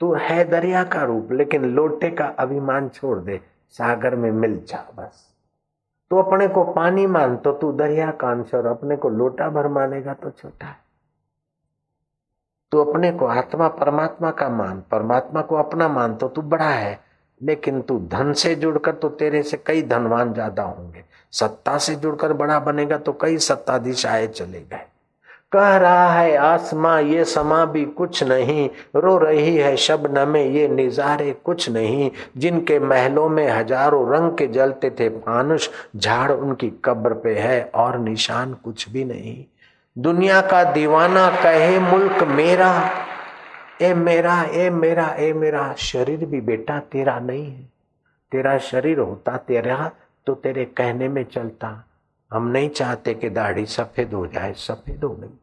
तू 0.00 0.12
है 0.14 0.44
दरिया 0.44 0.82
का 0.84 1.02
रूप, 1.02 1.32
लेकिन 1.32 1.64
लोटे 1.66 2.10
का 2.10 2.26
अभिमान 2.38 2.88
छोड़ 2.88 3.18
दे, 3.18 3.40
सागर 3.74 4.14
में 4.16 4.30
मिल 4.32 4.60
जा, 4.68 4.84
बस। 4.96 5.26
तो 6.10 6.16
अपने 6.16 6.46
को 6.48 6.64
पानी 6.64 7.06
मान 7.06 7.36
तो 7.36 7.52
तू 7.52 7.72
दरिया 7.72 8.10
का 8.10 8.30
अंश 8.30 8.54
और 8.54 8.66
अपने 8.66 8.96
को 8.96 9.08
लोटा 9.08 9.48
भर 9.48 9.68
मानेगा 9.68 10.14
तो 10.14 10.30
छोटा 10.30 10.66
है। 10.66 10.76
तू 12.72 12.78
अपने 12.78 13.10
को 13.12 13.26
आत्मा, 13.26 13.68
परमात्मा 13.68 14.30
का 14.30 14.48
मान, 14.48 14.82
परमात्मा 14.90 15.42
को 15.42 15.56
अपना 15.56 15.88
मान 15.88 16.14
तो 16.14 16.28
तू 16.28 16.42
बड़ा 16.42 16.68
है, 16.68 16.98
लेकिन 17.40 17.80
तू 17.80 17.98
धन 18.08 18.32
से 18.32 18.54
जुड़कर 18.54 18.92
तो 18.92 19.08
तेरे 19.08 19.42
से 19.42 19.56
कई 19.56 19.82
धनवान 19.82 20.32
ज़्यादा 20.32 20.62
होंगे। 20.62 21.04
सत्ता 21.32 21.78
से 21.78 21.94
जुड़कर 21.94 22.32
बड़ा 22.34 22.58
बनेगा 22.60 22.96
तो 22.98 23.12
कई 23.20 23.38
सत्ताधीश 23.38 24.06
आए 24.06 24.26
चले 24.28 24.60
गए। 24.60 24.86
कह 25.52 25.76
रहा 25.76 26.08
है 26.12 26.36
आसमां 26.36 27.00
ये 27.02 27.24
समा 27.24 27.64
भी 27.64 27.84
कुछ 27.86 28.22
नहीं, 28.22 28.68
रो 28.96 29.16
रही 29.18 29.56
है 29.56 29.76
शबन 29.76 30.28
में 30.28 30.44
ये 30.44 30.66
निजारे 30.68 31.30
कुछ 31.44 31.68
नहीं, 31.70 32.10
जिनके 32.36 32.78
महलों 32.78 33.28
में 33.28 33.48
हज़ारों 33.48 34.02
रंग 34.12 34.30
के 34.38 34.46
जलते 34.48 34.90
थे 34.90 35.08
फानुष, 35.10 35.68
झाड़ 35.96 36.30
उनकी 36.32 36.70
कब्र 36.84 37.14
पे 37.14 37.34
है 37.34 37.62
और 37.74 37.98
निशान 37.98 38.52
कुछ 38.54 38.88
भी 38.88 39.04
नहीं। 39.04 39.44
दुनिया 39.96 40.40
का 40.40 40.62
दीवाना 40.64 41.28
कहे 41.42 41.78
मुल्क 41.80 42.22
मेरा, 42.24 42.72
ए 43.82 43.94
मेरा 43.94 44.42
ए 44.44 44.68
मेरा 44.70 45.08
ए 45.10 45.32
मेरा, 45.32 45.72
शरीर 45.74 46.24
भी 46.24 46.40
बेटा 46.42 46.78
तेरा 46.82 47.18
नहीं 47.20 47.46
है। 47.46 47.68
तेरा 48.32 48.56
शरीर 48.60 48.98
होता 48.98 49.36
तेरा 49.38 49.90
तो 50.28 50.34
तेरे 50.34 50.64
कहने 50.64 51.08
में 51.08 51.24
चलता, 51.24 51.84
हम 52.32 52.46
नहीं 52.46 52.68
चाहते 52.68 53.14
कि 53.14 53.30
दाढ़ी 53.30 53.66
सफ़ेद 53.66 54.14
हो 54.14 54.26
जाए, 54.26 54.52
सफ़ेद 54.52 55.04
हो 55.04 55.10
गई। 55.10 55.38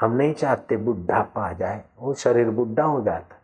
हम 0.00 0.12
नहीं 0.12 0.34
चाहते 0.34 0.76
बुढ़ापा 0.76 1.46
आ 1.48 1.52
जाए, 1.52 1.84
वो 1.98 2.14
शरीर 2.14 2.50
बुढ़ा 2.50 2.84
हो 2.84 3.04
जाता। 3.04 3.36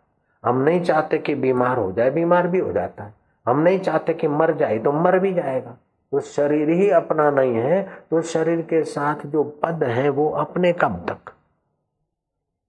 हम 0.48 0.56
नहीं 0.56 0.80
चाहते 0.80 1.18
कि 1.18 1.34
बीमार 1.34 1.78
हो 1.78 1.92
जाए, 1.92 2.10
बीमार 2.10 2.46
भी 2.46 2.58
हो 2.58 2.72
जाता। 2.72 3.04
है 3.04 3.14
हम 3.46 3.58
नहीं 3.58 3.78
चाहते 3.78 4.14
कि 4.14 4.28
मर 4.28 4.54
जाए 4.54 4.78
तो 4.78 4.92
मर 4.92 5.18
भी 5.18 5.34
जाएगा। 5.34 5.70
तो 6.12 6.20
शरीर 6.20 6.68
ही 6.68 6.90
अपना 6.90 7.30
नहीं 7.30 7.54
है 7.54 7.82
तो 8.10 8.22
शरीर 8.22 8.62
के 8.62 8.84
साथ 8.84 9.26
जो 9.26 9.44
पद 9.44 9.84
है, 9.84 10.08
वो 10.08 10.30
अपने 10.30 10.72
कब 10.72 11.06
तक? 11.08 11.32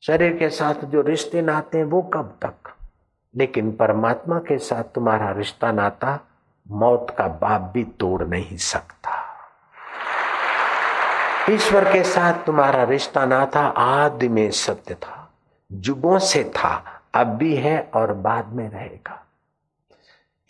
शरीर 0.03 0.37
के 0.37 0.49
साथ 0.49 0.73
जो 0.73 1.01
रिश्ते 1.01 1.41
नाते 1.41 1.77
हैं, 1.77 1.85
वो 1.85 2.01
कब 2.01 2.37
तक? 2.41 2.73
लेकिन 3.35 3.71
परमात्मा 3.71 4.39
के 4.39 4.57
साथ 4.57 4.83
तुम्हारा 4.83 5.31
रिश्ता 5.31 5.71
नाता 5.71 6.19
मौत 6.71 7.15
का 7.17 7.27
बाप 7.27 7.61
भी 7.61 7.83
तोड़ 7.83 8.23
नहीं 8.23 8.57
सकता। 8.57 9.25
ईश्वर 11.49 11.93
के 11.93 12.03
साथ 12.03 12.33
तुम्हारा 12.33 12.83
रिश्ता 12.83 13.25
ना 13.25 13.45
था, 13.55 13.67
आदि 13.77 14.27
में 14.27 14.51
सत्य 14.51 14.93
था। 14.93 15.31
जुगों 15.71 16.19
से 16.19 16.43
था, 16.43 17.01
अब 17.13 17.27
भी 17.27 17.55
है 17.55 17.89
और 17.93 18.13
बाद 18.13 18.47
में 18.47 18.69
रहेगा। 18.69 19.25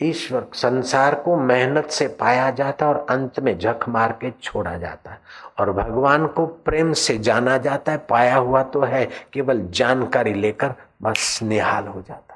ईश्वर 0.02 0.46
संसार 0.54 1.14
को 1.14 1.36
मेहनत 1.36 1.90
से 1.90 2.08
पाया 2.08 2.50
जाता 2.50 2.88
और 2.88 3.06
अंत 3.10 3.40
में 3.40 3.58
झक 3.58 3.80
मार 3.88 4.12
के 4.12 4.30
छोड़ा 4.30 4.78
जाता 4.78 5.10
है। 5.10 5.20
और 5.58 5.72
भगवान 5.72 6.26
को 6.26 6.46
प्रेम 6.46 6.92
से 6.92 7.18
जाना 7.18 7.58
जाता 7.58 7.92
है, 7.92 7.98
पाया 7.98 8.36
हुआ 8.36 8.62
तो 8.62 8.80
है, 8.80 9.10
केवल 9.32 9.66
जानकारी 9.70 10.34
लेकर 10.34 10.74
बस 11.02 11.40
निहाल 11.42 11.86
हो 11.86 12.02
जाता 12.02 12.29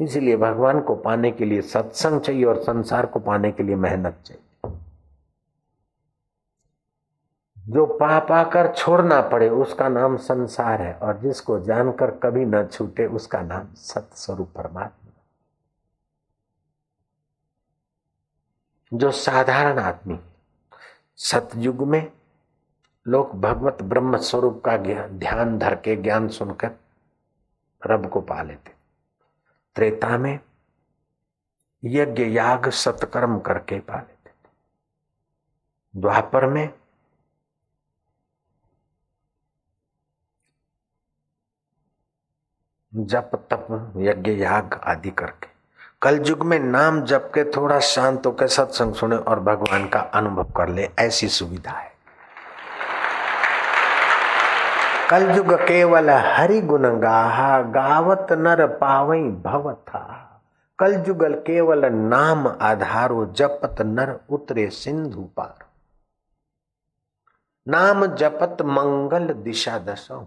इसलिए 0.00 0.36
भगवान 0.36 0.80
को 0.80 0.94
पाने 0.96 1.30
के 1.30 1.44
लिए 1.44 1.62
सत्संग 1.62 2.20
चाहिए 2.20 2.44
और 2.44 2.62
संसार 2.62 3.06
को 3.06 3.20
पाने 3.20 3.52
के 3.52 3.62
लिए 3.62 3.76
मेहनत 3.76 4.18
चाहिए। 4.24 4.72
जो 7.68 7.86
पा 7.86 8.18
पाकर 8.20 8.72
छोड़ना 8.72 9.20
पड़े, 9.22 9.48
उसका 9.48 9.88
नाम 9.88 10.16
संसार 10.16 10.82
है 10.82 10.94
और 10.94 11.18
जिसको 11.18 11.58
जानकर 11.60 12.10
कभी 12.10 12.44
न 12.44 12.66
छूटे, 12.66 13.06
उसका 13.06 13.40
नाम 13.40 13.74
सत 13.74 14.10
स्वरूप 14.14 14.50
परमात्मा। 14.56 14.98
जो 18.92 19.10
साधारण 19.10 19.78
आदमी 19.78 20.18
सतयुग 21.16 21.82
में 21.82 22.12
लोग 23.06 23.40
भगवत 23.40 23.82
ब्रह्म 23.82 24.16
स्वरूप 24.16 24.62
का 24.64 24.76
ध्यान 25.08 25.58
धर 25.58 25.74
के 25.74 25.96
ज्ञान 25.96 26.28
सुनकर 26.28 26.70
रब 27.86 28.08
को 28.10 28.20
पा 28.20 28.42
लेते 28.42 28.71
त्रेता 29.74 30.18
में 30.18 30.40
यज्ञ 31.84 32.24
याग 32.24 32.68
सत्कर्म 32.68 33.38
करके 33.38 33.80
पा 33.80 33.96
लेते 33.96 34.30
द्वापर 35.96 36.46
में 36.46 36.74
जप, 42.94 43.30
तप, 43.50 43.92
यज्ञ, 43.96 44.30
याग 44.30 44.74
आदि 44.74 45.10
करके। 45.10 45.46
कल 46.02 46.24
युग 46.26 46.42
में 46.42 46.58
नाम 46.58 47.04
जप 47.04 47.32
के 47.34 47.44
थोड़ा 47.56 47.80
शांत 47.80 48.26
होकर 48.26 48.48
सत्संग 48.48 48.94
सुने 48.94 49.16
और 49.16 49.40
भगवान 49.40 49.88
का 49.88 50.00
अनुभव 50.00 50.44
कर 50.44 50.68
ले, 50.68 50.90
ऐसी 50.98 51.28
सुविधा 51.28 51.70
है। 51.70 51.91
कल 55.12 55.30
युग 55.30 55.54
केवल 55.54 56.10
हरि 56.10 56.60
गुण 56.60 57.00
गाहा, 57.00 57.62
गावत 57.62 58.26
नर 58.32 58.66
पावई 58.66 59.42
कल 60.78 60.94
जुगल 60.94 61.34
केवल 61.34 61.86
नाम 61.86 62.56
आधारो, 62.60 63.26
जपत 63.26 63.82
नर 63.82 64.20
उतरे 64.30 64.70
सिंधु 64.70 65.20
पार। 65.36 65.64
नाम 67.68 68.06
जपत 68.06 68.56
मंगल 68.62 69.34
दिशा 69.34 69.78
दशहूं 69.78 70.24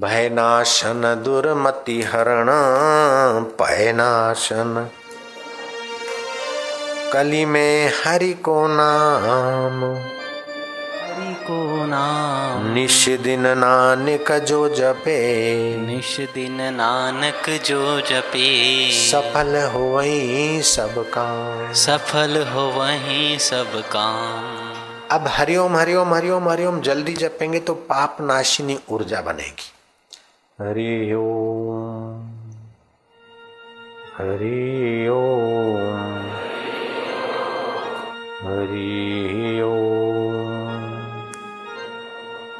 भयनाशन 0.00 1.22
दुर्मति 1.24 2.02
हरण, 2.02 2.46
पयनाशन। 3.44 4.90
कली 7.12 7.44
में 7.44 7.92
हरि 8.04 8.32
को 8.32 8.66
नाम। 8.68 10.19
को 11.50 11.86
नाम। 11.86 12.74
निश 12.74 13.08
दिन 13.08 13.40
नानक 13.40 14.32
जो 14.32 14.68
जपे। 14.68 15.18
निश 15.76 16.20
दिन 16.34 16.58
नानक 16.74 17.62
जो 17.64 18.00
जपे। 18.00 18.90
सफल 18.92 19.70
हो 19.72 19.80
वही 19.80 20.62
सब 20.62 21.10
काम। 21.10 21.72
सफल 21.72 22.46
हो 22.54 22.60
वही 22.60 23.38
सब 23.38 23.82
काम। 23.92 24.70
अब 25.10 25.24
हरिओम 25.28 25.76
हरिओम 25.76 26.14
हरिओम 26.14 26.48
हरिओम 26.48 26.80
जल्दी 26.80 27.12
जपेंगे 27.12 27.60
तो 27.60 27.74
पाप 27.74 28.16
नाशिनी 28.20 28.78
ऊर्जा 28.90 29.20
बनेगी। 29.20 29.72
हरि 30.60 31.14
ओम 31.14 32.30
हरि 34.18 35.08
ओम 35.08 36.20
हरि 38.44 39.09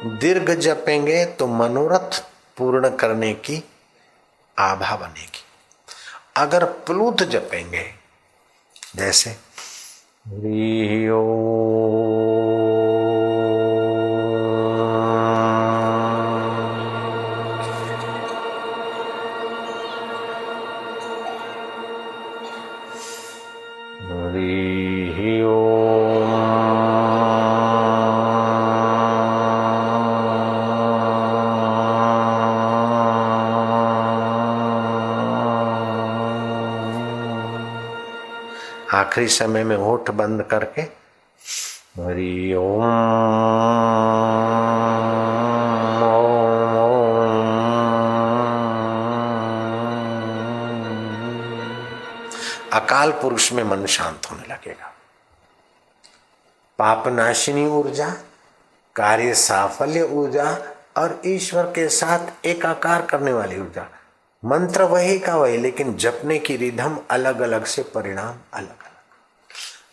दीर्घ 0.03 0.49
जपेंगे 0.51 1.23
तो 1.25 1.47
मनोरथ 1.47 2.19
पूर्ण 2.57 2.89
करने 2.89 3.33
की 3.33 3.63
आभा 4.57 4.95
बनेगी। 4.95 5.43
अगर 6.37 6.65
प्लूत 6.65 7.23
जपेंगे 7.23 7.83
जैसे 8.95 9.35
रियो 10.27 11.21
आखिरी 39.21 39.33
समय 39.33 39.63
में 39.63 39.75
होठ 39.77 40.09
बंद 40.11 40.41
करके 40.43 40.81
हरि 42.01 42.53
ओम 42.57 42.81
अकाल 52.73 53.11
पुरुष 53.11 53.51
में 53.53 53.63
मन 53.63 53.85
शांत 53.85 54.31
होने 54.31 54.47
लगेगा। 54.49 54.91
पापनाशिनी 56.79 57.65
ऊर्जा, 57.67 58.09
कार्य 58.95 59.33
साफल्य 59.35 60.03
ऊर्जा 60.03 60.57
और 60.97 61.21
ईश्वर 61.25 61.63
के 61.75 61.87
साथ 61.89 62.45
एकाकार 62.45 63.01
करने 63.05 63.33
वाली 63.33 63.59
ऊर्जा। 63.59 63.87
मंत्र 64.43 64.83
वही 64.83 65.19
का 65.19 65.35
वही, 65.37 65.57
लेकिन 65.57 65.95
जपने 65.95 66.39
की 66.39 66.55
रिधम 66.57 66.97
अलग 67.09 67.39
अलग 67.39 67.65
से 67.65 67.81
परिणाम 67.95 68.35
अलग 68.53 68.69
अलग। 68.69 68.80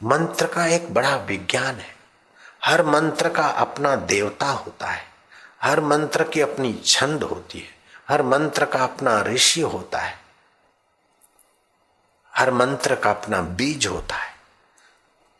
मंत्र 0.02 0.46
का 0.46 0.66
एक 0.66 0.94
बड़ा 0.94 1.16
विज्ञान 1.16 1.74
है। 1.74 1.96
हर 2.64 2.82
मंत्र 2.82 3.28
का 3.28 3.46
अपना 3.46 3.96
देवता 3.96 4.46
होता 4.46 4.86
है। 4.86 5.04
हर 5.62 5.80
मंत्र 5.80 6.28
की 6.28 6.40
अपनी 6.40 6.82
छंद 6.84 7.22
होती 7.22 7.58
है। 7.58 7.68
हर 8.08 8.22
मंत्र 8.22 8.64
का 8.64 8.84
अपना 8.84 9.22
ऋषि 9.22 9.60
होता 9.60 9.98
है। 9.98 10.20
हर 12.34 12.50
मंत्र 12.50 12.96
का 12.96 13.10
अपना 13.10 13.42
बीज 13.42 13.86
होता 13.86 14.14
है। 14.14 14.34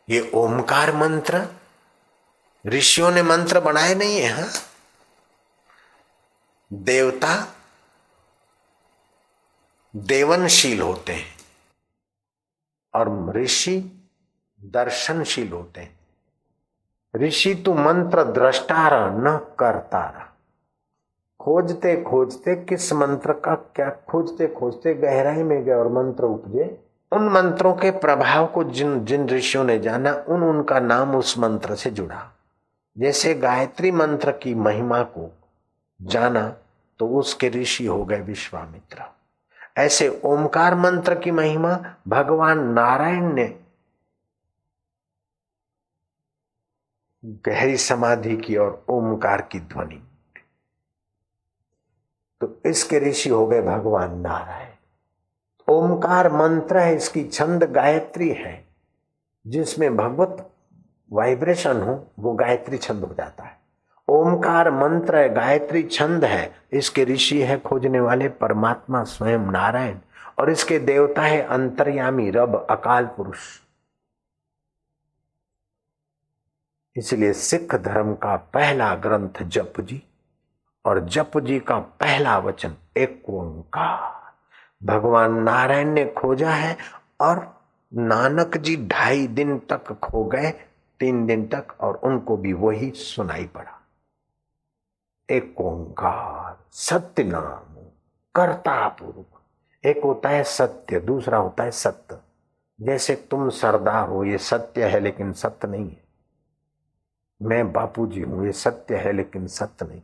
ये 0.09 0.31
ओमकार 0.35 0.93
मंत्र, 0.93 1.49
ऋषियों 2.67 3.11
ने 3.11 3.23
मंत्र 3.23 3.61
बनाए 3.61 3.95
नहीं 3.95 4.21
है, 4.21 4.43
हा? 4.43 4.61
देवता 6.73 7.55
देवनशील 9.97 10.83
होते 10.83 11.13
हैं। 11.15 11.39
और 12.95 13.37
ऋषि 13.37 13.98
दर्शनशील 14.65 15.53
होते 15.53 15.81
हैं। 15.81 15.99
ऋषि 17.17 17.55
तो 17.55 17.75
मंत्र 17.75 18.25
दृष्टारा 18.25 19.11
न 19.11 19.41
करतारा। 19.59 20.33
खोजते 21.41 22.03
खोजते, 22.03 22.57
किस 22.57 22.93
मंत्र 22.93 23.33
का 23.33 23.55
क्या 23.55 23.91
खोजते 23.91 24.47
खोजते 24.47 24.95
गहराई 24.95 25.43
में 25.43 25.65
गए 25.65 25.73
और 25.73 25.89
मंत्र 25.89 26.25
उपजे। 26.25 26.85
उन 27.13 27.29
मंत्रों 27.29 27.75
के 27.75 27.91
प्रभाव 27.91 28.47
को 28.47 28.65
जिन 28.65 29.05
जिन 29.05 29.29
ऋषियों 29.29 29.65
ने 29.65 29.79
जाना, 29.79 30.25
उन, 30.29 30.43
उनका 30.43 30.81
नाम 30.81 31.17
उस 31.17 31.39
मंत्र 31.39 31.75
से 31.75 31.91
जुड़ा। 31.91 32.37
जैसे 32.99 33.35
गायत्री 33.35 33.93
मंत्र 33.93 34.33
की 34.33 34.55
महिमा 34.55 35.03
को 35.03 35.33
जाना 36.03 36.57
तो 36.99 37.09
उसके 37.09 37.49
ऋषि 37.49 37.87
हो 37.87 38.05
गए 38.05 38.21
विश्वामित्र। 38.21 39.03
ऐसे 39.77 40.21
ओमकार 40.25 40.75
मंत्र 40.75 41.15
की 41.15 41.31
महिमा 41.31 41.81
भगवान 42.09 42.73
नारायण 42.73 43.33
ने 43.33 43.61
गहरी 47.29 47.77
समाधि 47.77 48.37
की 48.37 48.57
और 48.57 48.85
ओमकार 48.89 49.43
की 49.43 49.61
ध्वनि। 49.61 50.03
तो 52.41 52.61
इसके 52.67 52.99
ऋषि 52.99 53.31
हो 53.31 53.47
गए 53.47 53.63
भगवान 53.63 54.19
नारायण। 54.19 54.69
ओमकार 55.69 56.33
मंत्र 56.33 56.79
है, 56.79 56.97
इसकी 56.97 57.25
छंद 57.25 57.65
गायत्री 57.65 58.29
है। 58.29 58.69
जिसमें 59.47 59.97
भगवत 59.97 60.51
वाइब्रेशन 61.13 61.83
हो, 61.83 62.07
वो 62.19 62.33
गायत्री 62.33 62.79
छंद 62.79 63.05
हो 63.05 63.15
जाता 63.15 63.45
है। 63.45 63.59
ओमकार 64.09 64.71
मंत्र 64.71 65.17
है, 65.17 65.35
गायत्री 65.35 65.83
छंद 65.83 66.25
है, 66.25 66.55
इसके 66.73 67.05
ऋषि 67.05 67.43
है 67.43 67.61
खोजने 67.61 68.01
वाले 68.01 68.29
परमात्मा 68.29 69.05
स्वयं 69.05 69.39
नारायण। 69.39 69.97
और 70.39 70.51
इसके 70.51 70.79
देवता 70.79 71.23
है 71.23 71.43
अंतर्यामी, 71.43 72.31
रब, 72.31 72.67
अकाल 72.71 73.07
पुरुष। 73.07 73.39
इसलिए 76.99 77.33
सिख 77.33 77.75
धर्म 77.75 78.15
का 78.15 78.37
पहला 78.37 78.95
ग्रंथ 78.95 79.43
जप 79.43 79.81
जी 79.81 80.03
और 80.85 81.01
जप 81.01 81.39
जी 81.39 81.61
का 81.61 81.79
पहला 81.79 82.39
वचन 82.39 82.75
एक 82.97 83.23
ओंकार 83.31 84.17
भगवान 84.87 85.43
नारायण 85.43 85.89
ने 85.89 86.05
खोजा 86.07 86.51
है 86.51 86.77
और 87.21 87.61
नानक 87.95 88.57
जी 88.57 88.77
ढाई 88.77 89.27
दिन 89.27 89.59
तक 89.59 89.93
खो 89.93 90.25
गए, 90.25 90.51
तीन 91.01 91.27
दिन 91.27 91.47
तक 91.47 91.77
और 91.81 91.97
उनको 91.97 92.37
भी 92.37 92.53
वही 92.53 92.91
सुनाई 92.91 93.45
पड़ा। 93.45 93.81
एक 95.31 95.61
ओंकार 95.61 96.65
सत्य 96.73 97.25
नाम 97.25 97.75
कर्ता 98.35 98.89
पूर्व 98.89 99.89
एक 99.89 100.01
होता 100.05 100.29
है 100.29 100.45
सत्य, 100.45 101.01
दूसरा 101.01 101.39
होता 101.39 101.65
है 101.65 101.71
सत्य। 101.71 102.19
जैसे 102.81 103.15
तुम 103.31 103.49
सरदार 103.51 104.09
हो, 104.09 104.25
ये 104.25 104.39
सत्य 104.39 104.85
है, 104.85 105.01
लेकिन 105.01 105.33
सत्य 105.33 105.69
नहीं 105.69 105.89
है। 105.91 106.08
मैं 107.43 107.73
बापूजी 107.73 108.21
हूँ, 108.21 108.47
ये 108.47 108.53
सत्य 108.53 108.97
है 108.97 109.13
लेकिन 109.13 109.47
सत्य 109.47 109.87
नहीं। 109.87 110.03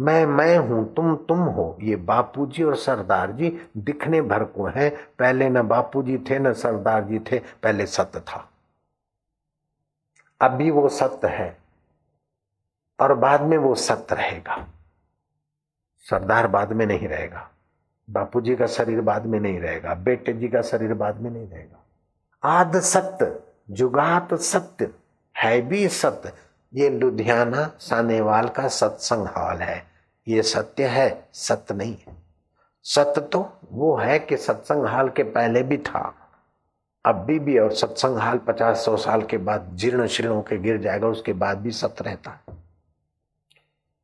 मैं 0.00 0.26
मैं 0.26 0.56
हूँ, 0.58 0.94
तुम 0.94 1.16
तुम 1.16 1.38
हो, 1.38 1.78
ये 1.82 1.96
बापूजी 1.96 2.62
और 2.62 2.76
सरदार 2.76 3.32
जी 3.32 3.50
दिखने 3.76 4.22
भर 4.22 4.44
को 4.44 4.66
है। 4.66 4.88
पहले 5.18 5.48
न 5.48 5.62
बापूजी 5.62 6.18
थे, 6.18 6.38
न 6.38 6.52
सरदार 6.52 7.04
जी 7.04 7.18
थे, 7.18 7.38
पहले 7.38 7.86
सत्य 7.86 8.20
था। 8.20 8.48
अभी 10.40 10.70
वो 10.70 10.88
सत्य 10.88 11.28
है 11.28 11.58
और 13.00 13.14
बाद 13.14 13.42
में 13.42 13.56
वो 13.58 13.74
सत्य 13.74 14.14
रहेगा। 14.14 14.66
सरदार 16.06 16.46
बाद 16.46 16.72
में 16.72 16.86
नहीं 16.86 17.08
रहेगा। 17.08 17.50
बापूजी 18.10 18.56
का 18.56 18.66
शरीर 18.66 19.00
बाद 19.00 19.26
में 19.26 19.40
नहीं 19.40 19.60
रहेगा। 19.60 19.94
बेटे 19.94 20.32
जी 20.32 20.48
का 20.48 20.62
शरीर 20.62 20.94
बाद 20.94 21.20
में 21.20 21.30
नहीं 21.30 21.46
रहेगा। 21.48 21.84
आद 22.42 22.80
सत्य, 22.80 23.40
जुगात 23.70 24.34
सत्य 24.34 24.90
है 25.42 25.60
भी 25.60 25.88
सत्य। 25.88 26.32
ये 26.74 26.90
लुधियाना 26.90 27.70
सानेवाल 27.78 28.48
का 28.48 28.68
सत्संग 28.68 29.26
हॉल 29.26 29.56
है। 29.56 29.86
ये 30.28 30.42
सत्य 30.42 30.86
है, 30.86 31.28
सत्य 31.32 31.74
नहीं 31.74 31.92
है। 31.92 32.22
सत्य 32.82 33.20
तो 33.20 33.52
वो 33.72 33.96
है 33.96 34.18
कि 34.18 34.36
सत्संग 34.36 34.86
हाल 34.86 35.08
के 35.08 35.22
पहले 35.22 35.62
भी 35.62 35.78
था। 35.78 36.14
अब 37.06 37.14
भी 37.14 37.38
भी, 37.38 37.58
और 37.58 37.72
सत्संग 37.72 38.18
हाल 38.18 38.38
पचास 38.38 38.84
सौ 38.84 38.96
साल 38.96 39.22
के 39.22 39.36
बाद 39.36 39.70
जीर्ण 39.74 40.06
शीर्ण 40.06 40.40
के 40.40 40.58
गिर 40.58 40.78
जाएगा, 40.78 41.06
उसके 41.06 41.32
बाद 41.32 41.58
भी 41.58 41.70
सत्य 41.70 42.04
रहता 42.04 42.30
है। 42.30 42.56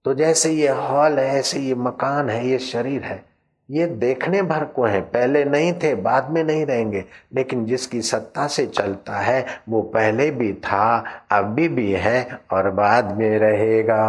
तो 0.04 0.14
जैसे 0.14 0.52
ये 0.52 0.68
हॉल 0.68 1.18
है, 1.18 1.26
ऐसे 1.26 1.60
ये 1.60 1.74
मकान 1.74 2.30
है, 2.30 2.46
ये 2.46 2.58
शरीर 2.58 3.02
है 3.02 3.27
ये 3.70 3.86
देखने 3.86 4.42
भर 4.42 4.64
को 4.64 4.84
है। 4.84 5.00
पहले 5.00 5.44
नहीं 5.44 5.72
थे, 5.72 5.94
बाद 5.94 6.30
में 6.30 6.44
नहीं 6.44 6.66
रहेंगे। 6.66 7.04
लेकिन 7.34 7.66
जिसकी 7.66 8.02
सत्ता 8.02 8.46
से 8.46 8.66
चलता 8.66 9.12
है, 9.12 9.46
वो 9.68 9.82
पहले 9.82 10.30
भी 10.30 10.52
था, 10.52 11.04
अभी 11.32 11.68
भी 11.68 11.92
है 11.92 12.40
और 12.52 12.70
बाद 12.70 13.16
में 13.16 13.38
रहेगा। 13.38 14.04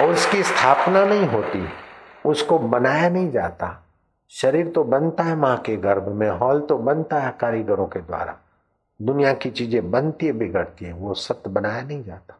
और 0.00 0.08
उसकी 0.08 0.42
स्थापना 0.42 1.04
नहीं 1.04 1.26
होती, 1.26 1.68
उसको 2.26 2.58
बनाया 2.58 3.08
नहीं 3.08 3.30
जाता। 3.30 3.86
शरीर 4.30 4.68
तो 4.68 4.84
बनता 4.84 5.24
है 5.24 5.36
माँ 5.36 5.56
के 5.56 5.76
गर्भ 5.76 6.08
में, 6.08 6.30
हॉल 6.30 6.60
तो 6.60 6.78
बनता 6.78 7.20
है 7.20 7.34
कारीगरों 7.40 7.86
के 7.86 8.00
द्वारा। 8.00 8.36
दुनिया 9.02 9.32
की 9.32 9.50
चीज़ें 9.50 9.90
बनती 9.90 10.26
है, 10.26 10.32
बिगड़ती 10.32 10.84
है, 10.84 10.92
वो 10.92 11.14
सत्य 11.14 11.50
बनाया 11.50 11.82
नहीं 11.82 12.04
जाता। 12.04 12.38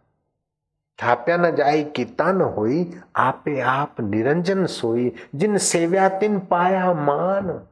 थाप्या 1.02 1.36
न 1.36 1.56
जाई, 1.56 1.84
किता 1.84 2.32
न 2.32 2.40
होई, 2.40 3.00
आपे 3.16 3.60
आप 3.60 4.00
निरंजन 4.00 4.66
सोई, 4.66 5.12
जिन 5.34 5.58
सेव्या 5.58 6.08
तिन 6.08 6.38
पाया 6.40 6.94
मान। 6.94 7.66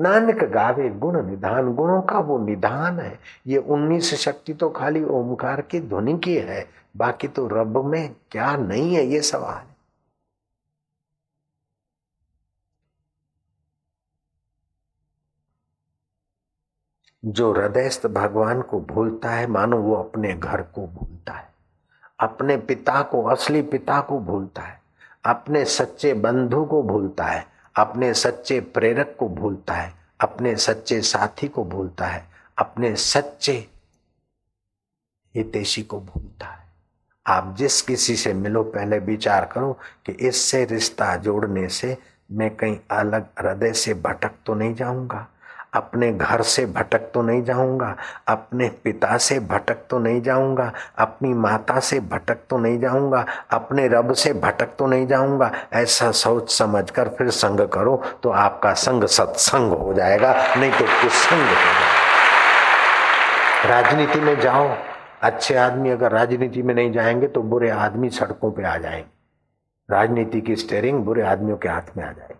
नानक 0.00 0.44
गावे 0.44 0.88
गुण 0.88 1.26
निधान, 1.26 1.74
गुणों 1.74 2.02
का 2.02 2.18
वो 2.18 2.38
निधान 2.38 3.00
है। 3.00 3.18
ये 3.46 3.58
उन्नीस 3.58 4.14
शक्ति 4.14 4.54
तो 4.54 4.70
खाली 4.70 5.04
ओमकार 5.04 5.60
की 5.60 5.80
ध्वनि 5.80 6.18
की 6.18 6.34
है, 6.34 6.68
बाकी 6.96 7.28
तो 7.28 7.48
रब 7.48 7.84
में 7.84 8.16
क्या 8.30 8.56
नहीं 8.56 8.94
है 8.94 9.04
ये 9.04 9.20
सवाल। 9.20 9.62
जो 17.24 17.52
हृदयस्थ 17.52 18.06
भगवान 18.06 18.62
को 18.62 18.80
भूलता 18.80 19.30
है, 19.30 19.46
मानो 19.46 19.78
वो 19.78 19.94
अपने 19.94 20.34
घर 20.34 20.62
को 20.62 20.86
भूलता 20.86 21.32
है। 21.32 21.55
अपने 22.20 22.56
पिता 22.56 23.02
को, 23.02 23.24
असली 23.24 23.62
पिता 23.62 24.00
को 24.00 24.18
भूलता 24.18 24.62
है। 24.62 24.80
अपने 25.24 25.64
सच्चे 25.64 26.14
बंधु 26.14 26.64
को 26.64 26.82
भूलता 26.82 27.24
है। 27.24 27.46
अपने 27.76 28.14
सच्चे 28.14 28.60
प्रेरक 28.60 29.16
को 29.18 29.28
भूलता 29.28 29.74
है। 29.74 29.94
अपने 30.20 30.56
सच्चे 30.56 31.00
साथी 31.00 31.48
को 31.48 31.64
भूलता 31.64 32.06
है। 32.06 32.24
अपने 32.58 32.96
सच्चे 32.96 33.68
हितेशी 35.34 35.82
को 35.82 36.00
भूलता 36.00 36.46
है। 36.46 36.66
आप 37.26 37.56
जिस 37.58 37.82
किसी 37.82 38.16
से 38.16 38.34
मिलो, 38.34 38.62
पहले 38.62 38.98
विचार 38.98 39.44
करो 39.44 39.78
कि 40.06 40.12
इससे 40.12 40.64
रिश्ता 40.64 41.16
जोड़ने 41.16 41.68
से 41.68 41.98
मैं 42.32 42.56
कहीं 42.56 42.76
अलग 42.90 43.26
हृदय 43.38 43.72
से 43.72 43.94
भटक 43.94 44.32
तो 44.46 44.54
नहीं 44.54 44.74
जाऊँगा। 44.74 45.28
अपने 45.76 46.12
घर 46.12 46.42
से 46.44 46.64
भटक 46.66 47.10
तो 47.14 47.22
नहीं 47.22 47.42
जाऊँगा, 47.44 47.94
अपने 48.28 48.68
पिता 48.84 49.16
से 49.18 49.38
भटक 49.40 49.78
तो 49.90 49.98
नहीं 49.98 50.20
जाऊँगा, 50.22 50.70
अपनी 50.98 51.32
माता 51.34 51.78
से 51.80 52.00
भटक 52.02 52.38
तो 52.50 52.58
नहीं 52.58 52.78
जाऊँगा, 52.80 53.24
अपने 53.50 53.86
रब 53.88 54.12
से 54.14 54.32
भटक 54.34 54.76
तो 54.78 54.86
नहीं 54.86 55.06
जाऊँगा। 55.06 55.50
ऐसा 55.72 56.10
सोच 56.12 56.50
समझ 56.52 56.90
कर 56.90 57.08
फिर 57.08 57.30
संग 57.32 57.60
करो 57.68 58.02
तो 58.22 58.30
आपका 58.30 58.72
संग 58.74 59.04
सत्संग 59.06 59.72
हो 59.72 59.92
जाएगा, 59.94 60.32
नहीं 60.56 60.70
तो 60.70 60.84
कुसंग 61.02 61.40
हो 61.40 61.54
जाएगा। 61.54 62.04
राजनीति 63.70 64.20
में 64.20 64.40
जाओ, 64.40 64.68
अच्छे 65.22 65.54
आदमी 65.56 65.90
अगर 65.90 66.12
राजनीति 66.12 66.62
में 66.62 66.74
नहीं 66.74 66.92
जाएँगे 66.92 67.26
तो 67.26 67.42
बुरे 67.42 67.70
आदमी 67.70 68.10
सड़कों 68.10 68.50
पे 68.52 68.64
आ 68.64 68.76
जाएँगे। 68.78 69.14
राजनीति 69.88 70.40
की 70.40 70.56
स्टेयरिंग 70.56 70.98
बुरे 71.04 71.22
आदमियों 71.22 71.56
के 71.56 71.68
हाथ 71.68 71.96
में 71.96 72.04
आ 72.04 72.10
जाएगी। 72.10 72.34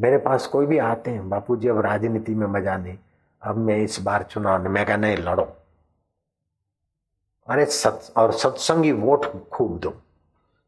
मेरे 0.00 0.18
पास 0.18 0.46
कोई 0.46 0.66
भी 0.66 0.78
आते 0.80 1.10
हैं 1.10 1.28
बापू 1.28 1.56
जी 1.56 1.68
अब 1.68 1.80
राजनीति 1.80 2.34
में 2.34 2.46
मज़ा 2.48 2.76
नहीं। 2.76 2.96
अब 3.42 3.56
मैं 3.58 3.76
इस 3.78 4.00
बार 4.00 4.22
चुनाव 4.22 4.62
नहीं 4.62 4.72
मैं 4.74 4.84
कहा, 4.86 4.96
नहीं, 4.96 5.16
लड़ो। 5.16 5.48
अरे, 7.48 7.64
सत, 7.66 8.12
और 8.16 8.32
सत्संगी 8.32 8.92
वोट 8.92 9.26
खूब 9.50 9.78
दो। 9.78 9.92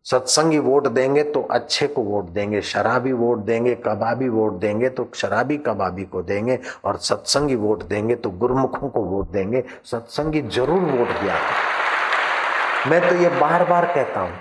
सत्संगी 0.07 0.59
वोट 0.59 0.87
देंगे 0.89 1.23
तो 1.25 1.41
अच्छे 1.51 1.87
को 1.87 2.03
वोट 2.03 2.29
देंगे, 2.29 2.61
शराबी 2.63 3.13
वोट 3.13 3.39
देंगे, 3.41 3.75
कबाबी 3.77 4.29
वोट 4.29 4.53
देंगे 4.53 4.89
तो 4.89 5.09
शराबी, 5.15 5.57
कबाबी 5.59 6.05
को 6.05 6.23
देंगे, 6.23 6.59
और 6.85 6.97
सत्संगी 6.99 7.55
वोट 7.57 7.83
देंगे 7.85 8.15
तो 8.17 8.31
गुरमुखों 8.33 8.89
को 8.89 9.03
वोट 9.03 9.31
देंगे। 9.31 9.63
सत्संगी 9.85 10.43
ज़रूर 10.43 10.81
वोट 10.81 11.09
दिया 11.11 11.37
मैं 12.89 13.01
तो 13.01 13.15
ये 13.17 13.29
बार 13.31 13.65
बार 13.65 13.87
कहता 13.95 14.21
हूँ 14.21 14.39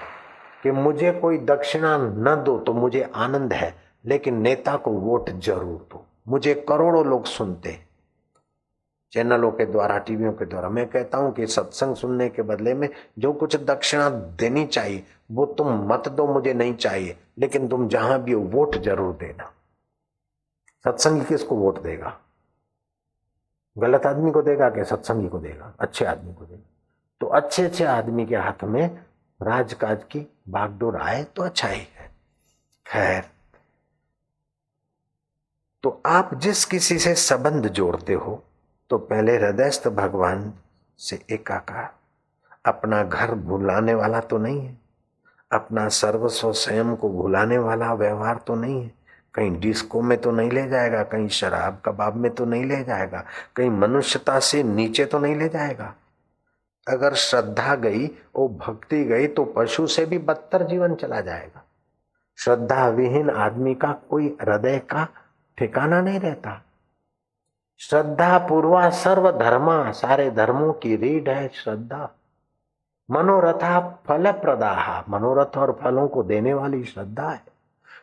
कि 0.63 0.71
मुझे 0.71 1.11
कोई 1.11 1.37
दक्षिणा 1.45 1.97
न 1.97 2.35
दो 2.45 2.57
तो 2.59 2.73
मुझे 2.73 3.09
आनंद 3.17 3.53
है। 3.53 3.73
लेकिन 4.05 4.41
नेता 4.41 4.75
को 4.77 4.91
वोट 4.91 5.29
ज़रूर 5.29 5.87
दो। 5.91 6.05
मुझे 6.27 6.53
करोड़ों 6.69 7.05
लोग 7.05 7.25
सुनते 7.25 7.79
चैनलों 9.13 9.51
के 9.51 9.65
द्वारा, 9.65 9.97
टीवियों 9.97 10.31
के 10.33 10.45
द्वारा 10.45 10.69
मैं 10.69 10.87
कहता 10.87 11.17
हूँ 11.17 11.33
कि 11.33 11.47
सत्संग 11.47 11.95
सुनने 11.95 12.29
के 12.29 12.41
बदले 12.41 12.73
में 12.73 12.87
जो 13.19 13.31
कुछ 13.33 13.55
दक्षिणा 13.55 14.09
देनी 14.09 14.65
चाहिए, 14.65 15.03
वो 15.31 15.45
तुम 15.45 15.67
मत 15.87 16.07
दो, 16.07 16.27
मुझे 16.27 16.53
नहीं 16.53 16.73
चाहिए। 16.73 17.17
लेकिन 17.39 17.67
तुम 17.67 17.87
जहाँ 17.87 18.21
भी 18.23 18.31
हो, 18.31 18.41
वोट 18.41 18.75
ज़रूर 18.75 19.13
देना। 19.13 19.51
सत्संगी 20.85 21.25
किसको 21.25 21.55
वोट 21.55 21.81
देगा? 21.81 22.17
गलत 23.77 24.05
आदमी 24.05 24.31
को 24.31 24.41
देगा 24.41 24.69
कि 24.69 24.85
सत्संगी 24.85 25.27
को 25.27 25.39
देगा? 25.39 25.73
अच्छे 25.79 26.05
आदमी 26.05 26.33
को 26.33 26.45
देगा। 26.45 26.69
तो 27.21 27.27
अच्छे 27.27 27.63
अच्छे 27.63 27.85
आदमी 27.85 28.25
के 28.25 28.35
हाथ 28.35 28.63
में 28.63 28.85
राजकाज 29.39 30.03
की 30.03 30.25
बागडोर 30.49 30.97
आए 30.97 31.23
तो 31.23 31.43
अच्छा 31.43 31.67
ही 31.67 31.87
है। 31.97 32.11
खैर। 32.85 33.23
तो 35.83 36.01
आप 36.05 36.33
जिस 36.33 36.63
किसी 36.65 36.97
से 36.99 37.13
संबंध 37.15 37.67
जोड़ते 37.67 38.13
हो 38.13 38.43
तो 38.89 38.97
पहले 38.97 39.35
हृदयस्थ 39.37 39.87
भगवान 39.87 40.51
से 40.99 41.19
एकाकार। 41.31 41.89
अपना 42.65 43.03
घर 43.03 43.33
भुलाने 43.35 43.93
वाला 43.93 44.19
तो 44.19 44.37
नहीं 44.37 44.59
है। 44.61 44.77
अपना 45.51 45.87
सर्वस्व 45.89 46.51
स्वयं 46.53 46.95
को 46.95 47.09
भुलाने 47.09 47.57
वाला 47.57 47.93
व्यवहार 47.93 48.39
तो 48.47 48.55
नहीं 48.55 48.81
है। 48.83 48.91
कहीं 49.33 49.59
डिस्को 49.59 50.01
में 50.01 50.17
तो 50.17 50.31
नहीं 50.31 50.51
ले 50.51 50.67
जाएगा, 50.67 51.03
कहीं 51.03 51.27
शराब 51.29 51.81
कबाब 51.85 52.15
में 52.15 52.29
तो 52.31 52.45
नहीं 52.45 52.65
ले 52.65 52.83
जाएगा, 52.83 53.23
कहीं 53.55 53.69
मनुष्यता 53.69 54.39
से 54.39 54.61
नीचे 54.63 55.05
तो 55.05 55.19
नहीं 55.19 55.35
ले 55.35 55.47
जाएगा। 55.49 55.93
अगर 56.87 57.13
श्रद्धा 57.13 57.75
गई 57.75 58.05
वो 58.35 58.47
भक्ति 58.61 59.03
गई 59.03 59.27
तो 59.27 59.43
पशु 59.45 59.87
से 59.87 60.05
भी 60.05 60.17
बदतर 60.19 60.67
जीवन 60.67 60.95
चला 60.95 61.21
जाएगा। 61.21 61.63
श्रद्धा 62.37 62.87
विहीन 62.89 63.29
आदमी 63.29 63.73
का 63.75 63.91
कोई 64.09 64.27
हृदय 64.41 64.79
का 64.89 65.07
ठिकाना 65.61 66.01
नहीं 66.01 66.19
रहता। 66.19 66.61
श्रद्धा 67.79 68.37
पूर्वा 68.37 68.89
सर्व 68.89 69.31
धर्मा, 69.31 69.91
सारे 69.91 70.31
धर्मों 70.31 70.73
की 70.73 70.95
रीढ़ 70.95 71.29
है 71.29 71.47
श्रद्धा। 71.47 72.09
मनोरथा 73.11 73.79
फल 74.07 74.31
प्रदाहा 74.31 75.03
मनोरथ 75.09 75.57
और 75.57 75.79
फलों 75.83 76.07
को 76.07 76.23
देने 76.23 76.53
वाली 76.53 76.83
श्रद्धा 76.83 77.29
है। 77.29 77.41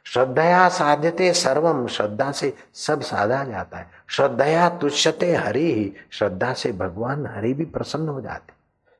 श्रद्धया 0.04 0.68
साध्यते 0.68 1.32
सर्वम 1.32 1.86
श्रद्धा 1.86 2.32
से 2.32 2.54
सब 2.74 3.00
साधा 3.00 3.44
जाता 3.44 3.78
है। 3.78 3.90
श्रद्धया 4.08 4.68
तुष्यते 4.68 5.34
हरि 5.34 5.72
ही 5.72 5.92
श्रद्धा 6.10 6.52
से 6.52 6.72
भगवान 6.72 7.26
हरि 7.26 7.52
भी 7.54 7.64
प्रसन्न 7.64 8.08
हो 8.08 8.20
जाते 8.20 8.52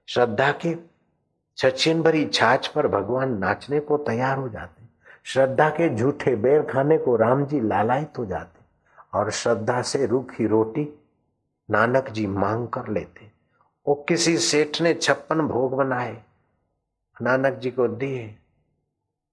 श्रद्धा 0.09 0.53
के 0.53 0.77
छछिन 1.57 2.03
भरी 2.03 2.27
छाछ 2.27 2.67
पर 2.67 2.89
भगवान 2.89 3.39
नाचने 3.39 3.81
को 3.81 3.97
तैयार 3.97 4.39
हो 4.39 4.49
जाते 4.49 4.78
श्रद्धा 5.29 5.69
के 5.71 5.95
झूठे 5.95 6.37
बेर 6.37 6.63
खाने 6.63 6.99
को 6.99 7.17
राम 7.17 7.45
जी 7.47 7.61
लालायित 7.61 8.19
हो 8.19 8.25
जाते 8.27 8.61
और 9.19 9.31
श्रद्धा 9.31 9.83
से 9.83 10.07
रूखी 10.07 10.47
रोटी 10.47 11.03
नानक 11.71 12.09
जी 12.09 12.27
मांग 12.27 12.69
कर 12.69 12.89
लेते। 12.89 13.31
वो 13.87 13.95
किसी 14.09 14.39
सेठ 14.39 14.81
ने 14.81 14.95
छप्पन 14.95 15.41
भोग 15.41 15.75
बनाए। 15.77 16.23
नानक 17.23 17.55
जी 17.55 17.71
को 17.71 17.89
दिए, 17.89 18.35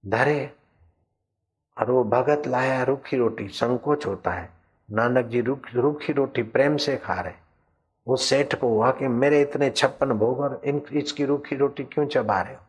धरे 0.06 0.50
और 1.78 1.90
वो 1.90 2.04
भगत 2.04 2.46
लाया 2.46 2.82
रूखी 2.82 3.16
रोटी। 3.16 3.48
संकोच 3.48 4.06
होता 4.06 4.30
है। 4.30 4.50
नानक 4.92 5.26
जी 5.26 5.40
रूख, 5.40 5.60
रूखी 5.74 6.12
रोटी 6.12 6.42
प्रेम 6.42 6.76
से 6.76 6.96
खा 6.96 7.20
रहे। 7.20 7.34
उस 8.06 8.28
सेठ 8.28 8.54
को 8.54 8.68
हुआ 8.68 8.90
कि 8.90 9.08
मेरे 9.08 9.42
इतने 9.42 9.70
छप्पन 9.70 10.12
भोग 10.12 10.40
और 10.40 10.60
इन, 10.64 10.82
इसकी 10.92 11.24
रूखी 11.24 11.56
रोटी 11.56 11.84
क्यों 11.84 12.06
चबा 12.06 12.40
रहे 12.40 12.54
हो? 12.54 12.60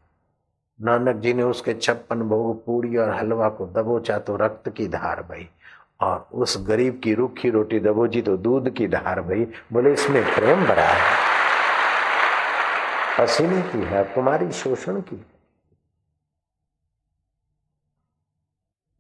नानक 0.82 1.16
जी 1.16 1.34
ने 1.34 1.44
उसके 1.44 1.74
छप्पन 1.74 2.22
भोग 2.22 2.66
पूड़ी 2.66 2.98
और 2.98 3.10
हलवा 3.10 3.50
को 3.50 3.66
दबोचा 3.66 4.18
तो 4.20 4.36
रक्त 4.36 4.70
की 4.70 4.88
धार 4.88 5.22
बही 5.24 5.50
और 6.02 6.28
उस 6.34 6.68
गरीब 6.68 7.02
की 7.04 7.13
रूखी 7.13 7.50
रोटी 7.50 7.80
दबोची 7.80 8.22
तो 8.22 8.38
दूध 8.38 8.70
की 8.70 8.88
धार 8.88 9.22
बही। 9.22 9.46
बोले, 9.74 9.94
इसमें 9.94 10.36
प्रेम 10.36 10.66
भरा 10.66 10.84
है। 10.84 11.28
पसीने 13.20 13.62
की 13.62 13.78
है 13.78 14.04
तुम्हारी 14.16 14.52
शोषण 14.52 15.02
की। 15.02 15.26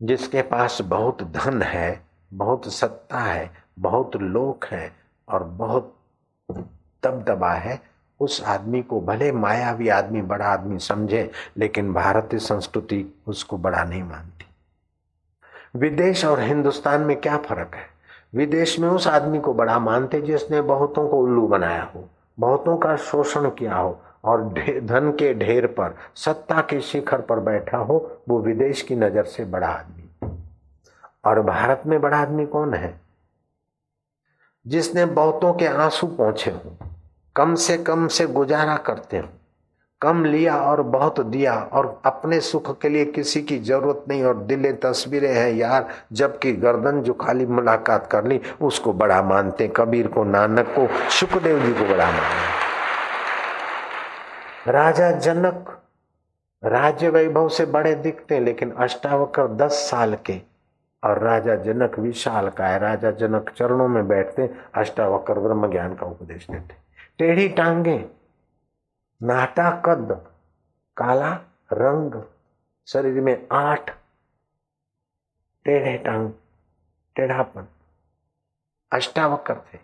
जिसके 0.01 0.41
पास 0.41 0.81
बहुत 0.81 1.23
धन 1.23 1.61
है, 1.61 2.05
बहुत 2.33 2.73
सत्ता 2.73 3.19
है, 3.19 3.51
बहुत 3.79 4.15
लोक 4.15 4.65
है 4.65 4.95
और 5.29 5.43
बहुत 5.43 5.95
दबदबा 7.03 7.51
है 7.51 7.96
उस 8.19 8.43
आदमी 8.43 8.81
को 8.81 9.01
भले 9.01 9.31
मायावी 9.31 9.89
आदमी, 9.89 10.21
बड़ा 10.21 10.45
आदमी 10.45 10.79
समझे, 10.79 11.31
लेकिन 11.57 11.93
भारतीय 11.93 12.39
संस्कृति 12.39 13.21
उसको 13.27 13.57
बड़ा 13.57 13.83
नहीं 13.83 14.03
मानती। 14.03 14.45
विदेश 15.75 16.25
और 16.25 16.39
हिंदुस्तान 16.39 17.01
में 17.01 17.21
क्या 17.21 17.37
फ़र्क 17.37 17.71
है? 17.75 17.97
विदेश 18.35 18.79
में 18.79 18.89
उस 18.89 19.07
आदमी 19.07 19.39
को 19.39 19.53
बड़ा 19.53 19.79
मानते 19.79 20.21
जिसने 20.21 20.61
बहुतों 20.61 21.09
को 21.09 21.17
उल्लू 21.17 21.47
बनाया 21.47 21.83
हो, 21.83 22.09
बहुतों 22.39 22.77
का 22.77 22.95
शोषण 22.95 23.49
किया 23.49 23.75
हो, 23.75 23.99
और 24.23 24.43
धन 24.83 25.15
के 25.19 25.33
ढेर 25.33 25.67
पर, 25.67 25.97
सत्ता 26.15 26.61
के 26.61 26.81
शिखर 26.81 27.21
पर 27.21 27.39
बैठा 27.39 27.77
हो, 27.77 28.17
वो 28.29 28.41
विदेश 28.41 28.81
की 28.81 28.95
नज़र 28.95 29.23
से 29.23 29.45
बड़ा 29.45 29.67
आदमी। 29.67 30.31
और 31.25 31.41
भारत 31.41 31.83
में 31.85 32.01
बड़ा 32.01 32.17
आदमी 32.17 32.45
कौन 32.45 32.73
है? 32.73 33.01
जिसने 34.67 35.05
बहुतों 35.05 35.53
के 35.53 35.65
आँसू 35.65 36.07
पहुँचे 36.07 36.51
हों। 36.51 36.86
कम 37.37 37.55
से 37.55 37.77
कम 37.77 38.07
से 38.07 38.25
गुजारा 38.25 38.75
करते 38.77 39.17
हो। 39.17 39.27
कम 40.01 40.25
लिया 40.25 40.55
और 40.57 40.81
बहुत 40.81 41.19
दिया 41.19 41.53
और 41.73 42.01
अपने 42.05 42.39
सुख 42.39 42.79
के 42.81 42.89
लिए 42.89 43.05
किसी 43.05 43.41
की 43.41 43.57
ज़रूरत 43.59 44.05
नहीं 44.09 44.23
और 44.23 44.37
दिले 44.37 44.73
तस्वीरें 44.73 45.33
हैं 45.33 45.51
यार, 45.53 45.87
जबकि 46.13 46.51
गर्दन 46.53 47.01
जो 47.01 47.13
खाली 47.13 47.45
मुलाकात 47.45 48.07
कर 48.07 48.25
ली 48.25 48.39
उसको 48.61 48.93
बड़ा 48.93 49.21
मानते 49.21 49.67
कबीर 49.67 50.07
को, 50.07 50.23
नानक 50.23 50.73
को 50.79 51.09
सुखदेव 51.09 51.59
जी 51.59 51.73
को 51.73 51.85
बड़ा 51.85 52.05
मानते 52.05 52.65
राजा 54.71 55.11
जनक, 55.11 55.77
राज्य 56.63 57.09
वैभव 57.09 57.49
से 57.49 57.65
बड़े 57.65 57.95
दिखते 57.95 58.39
लेकिन 58.39 58.71
अष्टावक्र 58.71 59.47
दस 59.47 59.73
साल 59.91 60.17
के। 60.25 60.41
और 61.03 61.19
राजा 61.19 61.55
जनक 61.55 61.99
विशाल 61.99 62.49
का 62.49 62.67
है। 62.67 62.79
राजा 62.79 63.11
जनक 63.11 63.49
चरणों 63.57 63.87
में 63.87 64.07
बैठते 64.07 64.49
अष्टावक्र 64.75 65.33
ब्रह्म 65.33 65.71
ज्ञान 65.71 65.93
का 65.95 66.05
उपदेश 66.05 66.47
देते 66.51 66.86
टेढ़ी 67.17 67.49
टांगे 67.49 68.09
नाटा 69.23 69.81
कद, 69.85 70.31
काला 70.97 71.33
रंग, 71.73 72.23
शरीर 72.87 73.21
में 73.21 73.47
आठ, 73.51 73.89
टेढ़े 75.65 75.97
टांग, 75.97 76.33
टेढ़ापन, 77.15 77.67
अष्टावक्र 78.93 79.55
थे। 79.55 79.79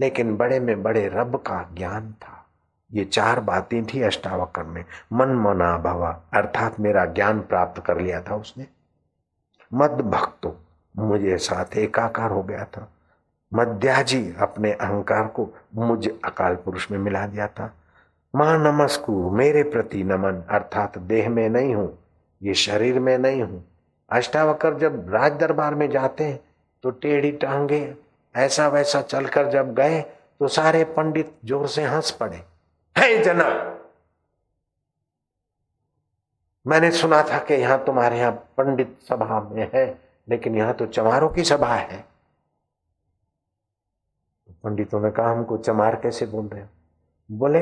लेकिन 0.00 0.36
बड़े 0.36 0.60
में 0.60 0.82
बड़े 0.82 1.08
रब 1.08 1.36
का 1.36 1.70
ज्ञान 1.74 2.12
था। 2.12 2.46
ये 2.92 3.04
चार 3.04 3.40
बातें 3.40 3.86
थी 3.86 4.02
अष्टावक्र 4.02 4.62
में। 4.62 4.84
मन 5.12 5.28
मना 5.28 5.78
भवा, 5.78 6.22
अर्थात 6.34 6.80
मेरा 6.80 7.04
ज्ञान 7.04 7.40
प्राप्त 7.40 7.84
कर 7.84 8.00
लिया 8.00 8.22
था 8.22 8.36
उसने। 8.36 8.66
मद 9.74 9.90
भक्तो, 9.90 10.60
मुझे 10.96 11.38
साथ 11.38 11.76
एकाकार 11.76 12.30
हो 12.30 12.42
गया 12.42 12.64
था। 12.64 12.92
मध्याजी 13.52 14.22
अपने 14.40 14.72
अहंकार 14.72 15.26
को 15.28 15.48
मुझ 15.76 16.08
अकाल 16.08 16.54
पुरुष 16.56 16.90
में 16.90 16.98
मिला 16.98 17.26
दिया 17.26 17.46
था। 17.48 17.72
माँ 18.34 18.56
नमस्कु, 18.58 19.12
मेरे 19.30 19.62
प्रति 19.64 20.02
नमन, 20.04 20.42
अर्थात 20.50 20.98
देह 21.00 21.28
में 21.28 21.48
नहीं 21.48 21.74
हूँ, 21.74 21.98
ये 22.40 22.54
शरीर 22.56 22.98
में 23.00 23.16
नहीं 23.18 23.42
हूँ। 23.42 23.64
अष्टावकर 24.10 24.78
जब 24.78 25.06
राज 25.10 25.32
दरबार 25.32 25.74
में 25.74 25.88
जाते 25.90 26.24
हैं 26.24 26.38
तो 26.84 26.90
टेढ़ी 26.92 27.30
टांगे, 27.32 27.94
ऐसा 28.34 28.68
वैसा 28.68 29.00
चलकर 29.02 29.50
जब 29.50 29.72
गए 29.74 30.00
तो 30.40 30.48
सारे 30.48 30.84
पंडित 30.86 31.32
ज़ोर 31.44 31.66
से 31.68 31.84
हंस 31.84 32.10
पड़े। 32.10 32.42
है 32.96 33.22
जनक! 33.24 33.64
मैंने 36.66 36.90
सुना 36.90 37.22
था 37.22 37.38
कि 37.40 37.54
यहाँ 37.54 37.82
तुम्हारे 37.84 38.18
यहाँ 38.18 38.32
पंडित 38.58 38.96
सभा 39.08 39.40
में 39.52 39.70
है, 39.74 39.86
लेकिन 40.28 40.56
यहाँ 40.56 40.74
तो 40.74 40.86
चमारों 40.88 41.28
की 41.28 41.44
सभा 41.44 41.74
है। 41.74 42.04
पंडितों 44.48 45.00
ने 45.00 45.10
कहा, 45.10 45.30
हमको 45.30 45.56
चमार 45.58 45.96
कैसे 45.96 46.26
बोल 46.26 46.46
रहे 46.46 46.62
हो? 46.62 46.68
बोले, 47.30 47.60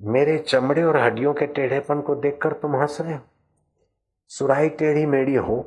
मेरे 0.00 0.36
चमड़े 0.38 0.82
और 0.82 0.96
हड्डियों 0.96 1.32
के 1.34 1.46
टेढ़ेपन 1.46 2.00
को 2.00 2.14
देखकर 2.14 2.52
तुम 2.52 2.76
हंस 2.76 3.00
रहे 3.00 3.14
हो। 3.14 3.20
सुराई 4.30 4.68
टेढ़ी 4.68 5.04
मेढ़ी 5.06 5.34
हो, 5.34 5.64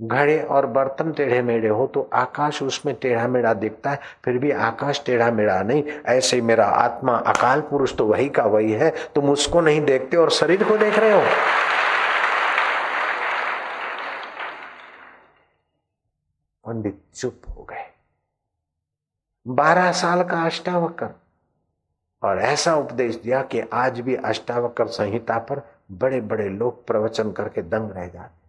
घड़े 0.00 0.38
और 0.40 0.66
बर्तन 0.66 1.12
टेढ़े 1.12 1.40
मेढ़े 1.42 1.68
हो 1.68 1.86
तो 1.86 2.08
आकाश 2.14 2.62
उसमें 2.62 2.94
टेढ़ा 2.94 3.26
मेढ़ा 3.28 3.52
दिखता 3.54 3.90
है, 3.90 3.98
फिर 4.24 4.38
भी 4.38 4.50
आकाश 4.50 5.02
टेढ़ा 5.06 5.30
मेढ़ा 5.30 5.60
नहीं। 5.62 5.82
ऐसे 6.06 6.36
ही 6.36 6.42
मेरा 6.42 6.66
आत्मा 6.66 7.16
अकाल 7.16 7.60
पुरुष 7.60 7.94
तो 7.96 8.06
वही 8.06 8.28
का 8.28 8.44
वही 8.44 8.72
है। 8.72 8.90
तुम 9.14 9.30
उसको 9.30 9.60
नहीं 9.60 9.80
देखते 9.80 10.16
और 10.16 10.30
शरीर 10.30 10.64
को 10.64 10.76
देख 10.78 10.98
रहे 10.98 11.12
हो। 11.12 11.22
पंडित 16.64 17.00
चुप 17.14 17.42
हो 17.48 17.62
गए। 17.62 17.91
बारह 19.46 19.92
साल 19.92 20.24
का 20.24 20.42
अष्टावकर। 20.42 21.10
और 22.22 22.38
ऐसा 22.38 22.76
उपदेश 22.76 23.16
दिया 23.16 23.42
कि 23.42 23.60
आज 23.60 24.00
भी 24.00 24.14
अष्टावक्र 24.14 24.86
संहिता 24.86 25.38
पर 25.38 25.62
बड़े 25.92 26.20
बड़े 26.20 26.48
लोग 26.48 26.86
प्रवचन 26.86 27.32
करके 27.32 27.62
दंग 27.62 27.90
रह 27.90 28.08
जाते 28.08 28.42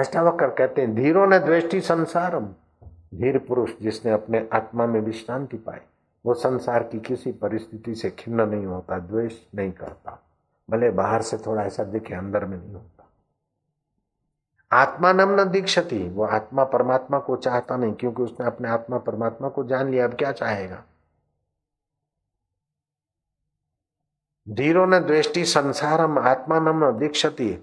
अष्टावक्र 0.00 0.48
कहते 0.48 0.82
हैं, 0.82 0.94
धीरो 0.94 1.26
ने 1.26 1.38
द्वेष्टि 1.38 1.80
संसारम। 1.80 2.46
धीर 3.14 3.38
पुरुष 3.38 3.70
जिसने 3.82 4.12
अपने 4.12 4.48
आत्मा 4.52 4.86
में 4.86 5.00
विश्रांति 5.00 5.56
पाई, 5.56 5.78
वो 6.26 6.34
संसार 6.34 6.82
की 6.82 7.00
किसी 7.00 7.32
परिस्थिति 7.32 7.94
से 7.94 8.10
खिन्न 8.10 8.48
नहीं 8.48 8.66
होता, 8.66 8.98
द्वेष 8.98 9.32
नहीं 9.54 9.72
करता। 9.72 10.22
भले 10.70 10.90
बाहर 10.90 11.22
से 11.22 11.38
थोड़ा 11.38 11.62
ऐसा 11.62 11.84
दिखे, 11.84 12.14
अंदर 12.14 12.44
में 12.44 12.58
नहीं 12.58 12.72
होता। 12.72 12.97
आत्मा 14.72 15.12
नम 15.12 15.30
न 15.40 15.44
दीक्षति 15.44 15.98
वो 16.08 16.24
आत्मा 16.24 16.64
परमात्मा 16.64 17.18
को 17.18 17.36
चाहता 17.36 17.76
नहीं, 17.76 17.92
क्योंकि 17.92 18.22
उसने 18.22 18.46
अपने 18.46 18.68
आत्मा 18.68 18.98
परमात्मा 18.98 19.48
को 19.48 19.64
जान 19.64 19.90
लिया, 19.90 20.04
अब 20.04 20.14
क्या 20.14 20.32
चाहेगा? 20.32 20.82
धीरो 24.46 24.84
न 24.86 24.98
द्वेष्टि, 24.98 25.44
संसारम 25.44 26.18
आत्मा 26.18 26.58
नम 26.60 26.84
न 26.84 26.96
दीक्षति 26.98 27.56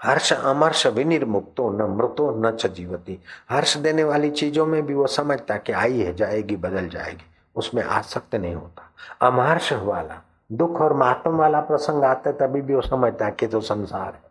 हर्ष 0.00 0.32
अमर्ष 0.32 0.86
विनिर्मुक्तो 0.86 1.70
न 1.70 1.90
मृतो 1.90 2.30
न 2.40 2.50
च 2.56 2.66
जीवती। 2.66 3.18
हर्ष 3.50 3.76
देने 3.76 4.04
वाली 4.04 4.30
चीज़ों 4.30 4.66
में 4.66 4.84
भी 4.86 4.94
वो 4.94 5.06
समझता 5.06 5.56
कि 5.56 5.72
आई 5.72 6.00
है, 6.00 6.14
जाएगी, 6.14 6.56
बदल 6.56 6.88
जाएगी, 6.88 7.24
उसमें 7.56 7.82
आसक्त 7.82 8.34
नहीं 8.34 8.54
होता। 8.54 8.90
अमहर्ष 9.22 9.72
वाला 9.72 10.20
दुख 10.50 10.80
और 10.80 10.92
महात्म 10.92 11.30
वाला 11.30 11.60
प्रसंग 11.62 12.04
आता 12.04 12.30
है 12.30 12.36
तभी 12.36 12.60
भी 12.60 12.74
वो 12.74 12.80
समझता 12.82 13.24
है 13.24 13.34
कि 13.40 13.46
तो 13.46 13.60
संसार 13.62 14.06
है। 14.06 14.22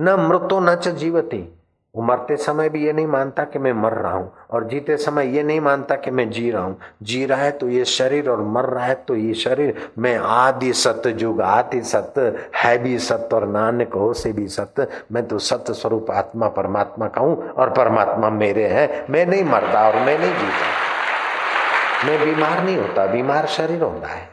न 0.00 0.14
मृतो 0.20 0.60
न 0.60 0.74
च 0.76 0.88
जीवती। 0.88 1.48
वो 1.94 2.02
मरते 2.02 2.36
समय 2.36 2.68
भी 2.68 2.84
ये 2.84 2.92
नहीं 2.92 3.06
मानता 3.06 3.44
कि 3.44 3.58
मैं 3.58 3.72
मर 3.72 3.92
रहा 3.92 4.12
हूँ 4.12 4.32
और 4.50 4.66
जीते 4.68 4.96
समय 4.96 5.26
ये 5.36 5.42
नहीं 5.42 5.60
मानता 5.60 5.94
कि 5.96 6.10
मैं 6.10 6.28
जी 6.30 6.50
रहा 6.50 6.62
हूँ। 6.62 6.78
जी 7.02 7.24
रहा 7.26 7.42
है 7.42 7.50
तो 7.50 7.68
ये 7.68 7.84
शरीर 7.84 8.28
और 8.30 8.42
मर 8.46 8.64
रहा 8.64 8.84
है 8.84 8.94
तो 9.08 9.14
ये 9.16 9.34
शरीर। 9.34 9.90
मैं 9.98 10.16
आदि 10.18 10.72
सत्य 10.72 11.12
जुग 11.12 11.40
आदि 11.42 11.80
सत्य 11.82 12.48
है 12.56 12.76
भी 12.78 12.98
सत्य 12.98 13.36
और 13.36 13.46
नानक 13.48 13.94
हो 13.94 14.12
से 14.14 14.32
भी 14.32 14.46
सत्य 14.48 14.86
मैं 15.12 15.26
तो 15.28 15.38
सत्य 15.40 15.74
स्वरूप 15.74 16.10
आत्मा, 16.10 16.48
परमात्मा 16.48 17.08
का 17.08 17.20
हूँ 17.20 17.48
और 17.48 17.70
परमात्मा 17.70 18.30
मेरे 18.30 18.68
है। 18.68 19.06
मैं 19.10 19.26
नहीं 19.26 19.44
मरता 19.44 19.86
और 19.88 19.96
मैं 19.96 20.18
नहीं 20.18 20.32
जीता। 20.32 22.06
मैं 22.06 22.24
बीमार 22.24 22.64
नहीं 22.64 22.76
होता, 22.76 23.06
बीमार 23.06 23.46
शरीर 23.48 23.82
होता 23.82 24.08
है। 24.08 24.28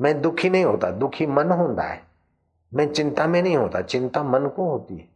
मैं 0.00 0.20
दुखी 0.22 0.50
नहीं 0.50 0.64
होता, 0.64 0.90
दुखी 0.90 1.26
मन 1.26 1.50
होता 1.50 1.82
है। 1.82 2.02
मैं 2.74 2.92
चिंता 2.92 3.26
में 3.26 3.42
नहीं 3.42 3.56
होता, 3.56 3.80
चिंता 3.80 4.22
मन 4.22 4.46
को 4.46 4.70
होती 4.70 4.96
है। 4.96 5.12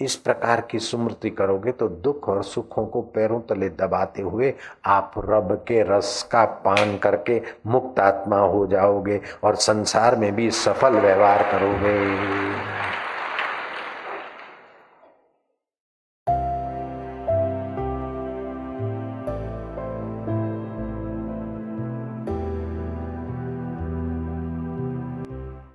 इस 0.00 0.16
प्रकार 0.16 0.60
की 0.60 0.78
स्मृति 0.78 1.30
करोगे 1.30 1.72
तो 1.72 1.88
दुख 1.88 2.28
और 2.28 2.42
सुखों 2.44 2.86
को 2.86 3.02
पैरों 3.02 3.40
तले 3.40 3.68
दबाते 3.68 4.22
हुए 4.22 4.54
आप 4.86 5.12
रब 5.18 5.52
के 5.68 5.82
रस 5.82 6.28
का 6.32 6.44
पान 6.44 6.98
करके 6.98 7.42
मुक्त 7.66 8.00
आत्मा 8.00 8.38
हो 8.38 8.66
जाओगे 8.66 9.20
और 9.44 9.54
संसार 9.54 10.16
में 10.16 10.34
भी 10.34 10.50
सफल 10.50 10.92
व्यवहार 10.92 11.42
करोगे। 11.42 11.96